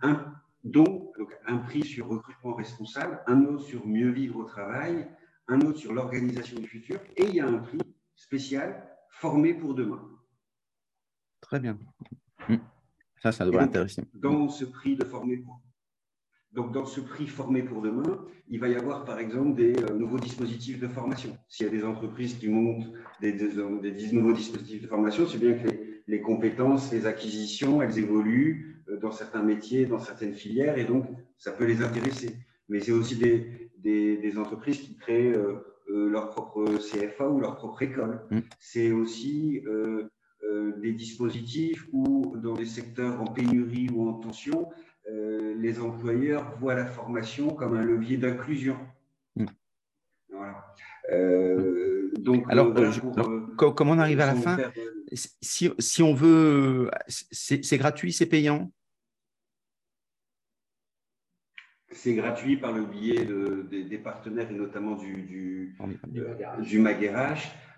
[0.02, 0.34] Un,
[0.66, 5.08] dont donc, un prix sur recrutement responsable, un autre sur mieux vivre au travail,
[5.48, 7.80] un autre sur l'organisation du futur, et il y a un prix
[8.16, 10.02] spécial formé pour demain.
[11.46, 11.78] Très bien.
[12.50, 12.56] Hmm.
[13.22, 14.04] Ça, ça devrait intéresser.
[14.16, 15.62] Dans ce prix de formé pour
[16.54, 19.94] donc, dans ce prix formé pour demain, il va y avoir par exemple des euh,
[19.94, 21.38] nouveaux dispositifs de formation.
[21.50, 22.88] S'il y a des entreprises qui montent
[23.20, 23.34] des,
[24.14, 25.68] nouveaux dispositifs de formation, c'est bien que
[26.08, 31.06] les, compétences, les acquisitions, elles évoluent euh, dans certains métiers, dans certaines filières, et donc
[31.38, 32.38] ça peut les intéresser.
[32.70, 38.22] Mais c'est aussi des, entreprises qui créent euh, leur propre CFA ou leur propre école.
[38.32, 38.40] Mmh.
[38.62, 39.62] C'est aussi
[40.82, 44.70] des dispositifs où, dans des secteurs en pénurie ou en tension,
[45.08, 48.78] euh, les employeurs voient la formation comme un levier d'inclusion.
[50.30, 50.66] Voilà.
[51.12, 52.92] Euh, donc, alors, euh,
[53.56, 54.58] comment on arrive à la fin
[55.42, 58.72] si, si, on veut, c'est gratuit, c'est payant?
[61.92, 65.78] C'est gratuit par le biais de, des, partenaires et notamment du, du.
[66.18, 66.36] Euh,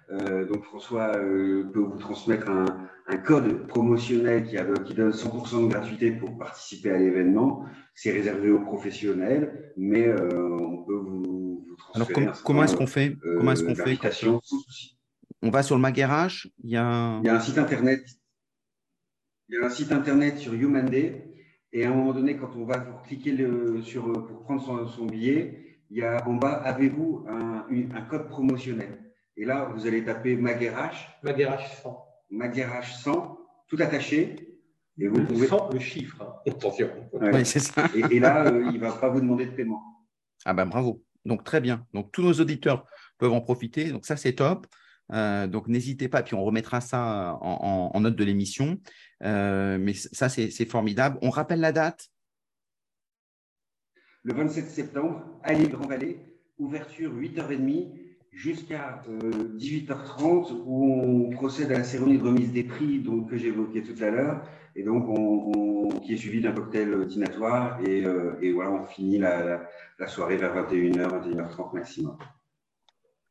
[0.09, 4.55] donc François euh, peut vous transmettre un, code promotionnel qui,
[4.85, 7.65] qui donne 100% de gratuité pour participer à l'événement.
[7.93, 12.23] C'est réservé aux professionnels, mais euh, on peut vous, transférer.
[12.23, 13.97] Alors comment est-ce qu'on fait Comment est-ce qu'on fait
[15.41, 16.49] On va sur le Maguerage.
[16.63, 17.19] Il y a.
[17.21, 18.01] Il y a un site internet.
[19.49, 21.33] Il y a un site internet sur Human Day.
[21.73, 25.79] Et à un moment donné, quand on va cliquer le, sur, pour prendre son, billet,
[25.89, 29.06] il y a en bas, avez-vous un, un code promotionnel
[29.37, 31.19] et là, vous allez taper Maguerach.
[31.21, 32.05] Maguerach 100.
[32.31, 34.57] Maguerach 100, tout attaché.
[34.99, 35.47] Et vous le pouvez...
[35.47, 36.51] 100, le chiffre, hein.
[36.51, 36.89] attention.
[37.13, 37.85] Oui, c'est ça.
[37.93, 39.83] Et, là, euh, il ne va pas vous demander de paiement.
[40.43, 41.03] Ah ben bravo.
[41.23, 41.85] Donc très bien.
[41.93, 42.85] Donc tous nos auditeurs
[43.19, 43.91] peuvent en profiter.
[43.91, 44.65] Donc ça, c'est top.
[45.13, 48.79] Euh, donc n'hésitez pas, puis on remettra ça en, note de l'émission.
[49.23, 51.19] Euh, mais ça, c'est formidable.
[51.21, 52.09] On rappelle la date?
[54.23, 56.19] Le 27 septembre, à l'île Grand Vallée,
[56.57, 58.06] ouverture 8h30
[58.37, 59.01] jusqu'à
[59.57, 63.81] 18h30 euh, où on procède à la cérémonie de remise des prix donc, que j'évoquais
[63.81, 68.51] tout à l'heure et donc on, qui est suivi d'un cocktail dînatoire et, euh, et,
[68.51, 69.67] voilà on finit la,
[70.07, 72.17] soirée vers 21h 21h30 maximum.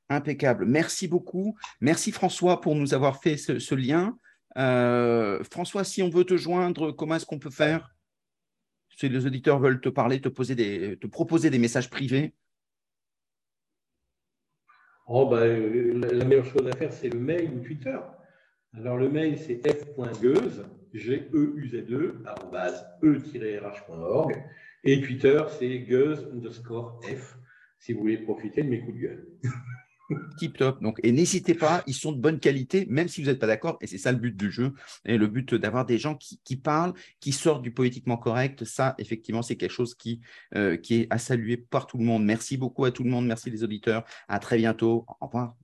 [0.08, 0.66] Impeccable.
[0.66, 1.56] Merci beaucoup.
[1.80, 4.18] Merci François pour nous avoir fait ce, lien.
[4.58, 7.94] Euh, François, si on veut te joindre, comment est-ce qu'on peut faire?
[8.96, 12.34] Si les auditeurs veulent te parler, te, poser des, te proposer des messages privés
[15.08, 17.96] Oh, bah, la meilleure chose à faire, c'est le mail ou Twitter.
[18.74, 22.24] Alors, le mail, c'est f.geuse, G-E-U-Z-E,
[23.02, 24.44] e-rh.org.
[24.84, 27.38] Et Twitter, c'est geuse underscore f,
[27.78, 29.26] si vous voulez profiter de mes coups de gueule.
[30.38, 30.82] Tip top.
[30.82, 33.76] Donc, et n'hésitez pas, ils sont de bonne qualité, même si vous n'êtes pas d'accord.
[33.80, 34.72] Et c'est ça le but du jeu.
[35.04, 38.64] Et le but d'avoir des gens qui, parlent, qui sortent du politiquement correct.
[38.64, 40.20] Ça, effectivement, c'est quelque chose qui,
[40.54, 42.24] euh, qui est à saluer par tout le monde.
[42.24, 43.26] Merci beaucoup à tout le monde.
[43.26, 44.04] Merci les auditeurs.
[44.28, 45.04] À très bientôt.
[45.20, 45.56] Au revoir.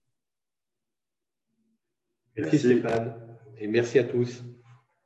[2.37, 3.15] Merci Stéphane.
[3.59, 4.43] Et merci à tous.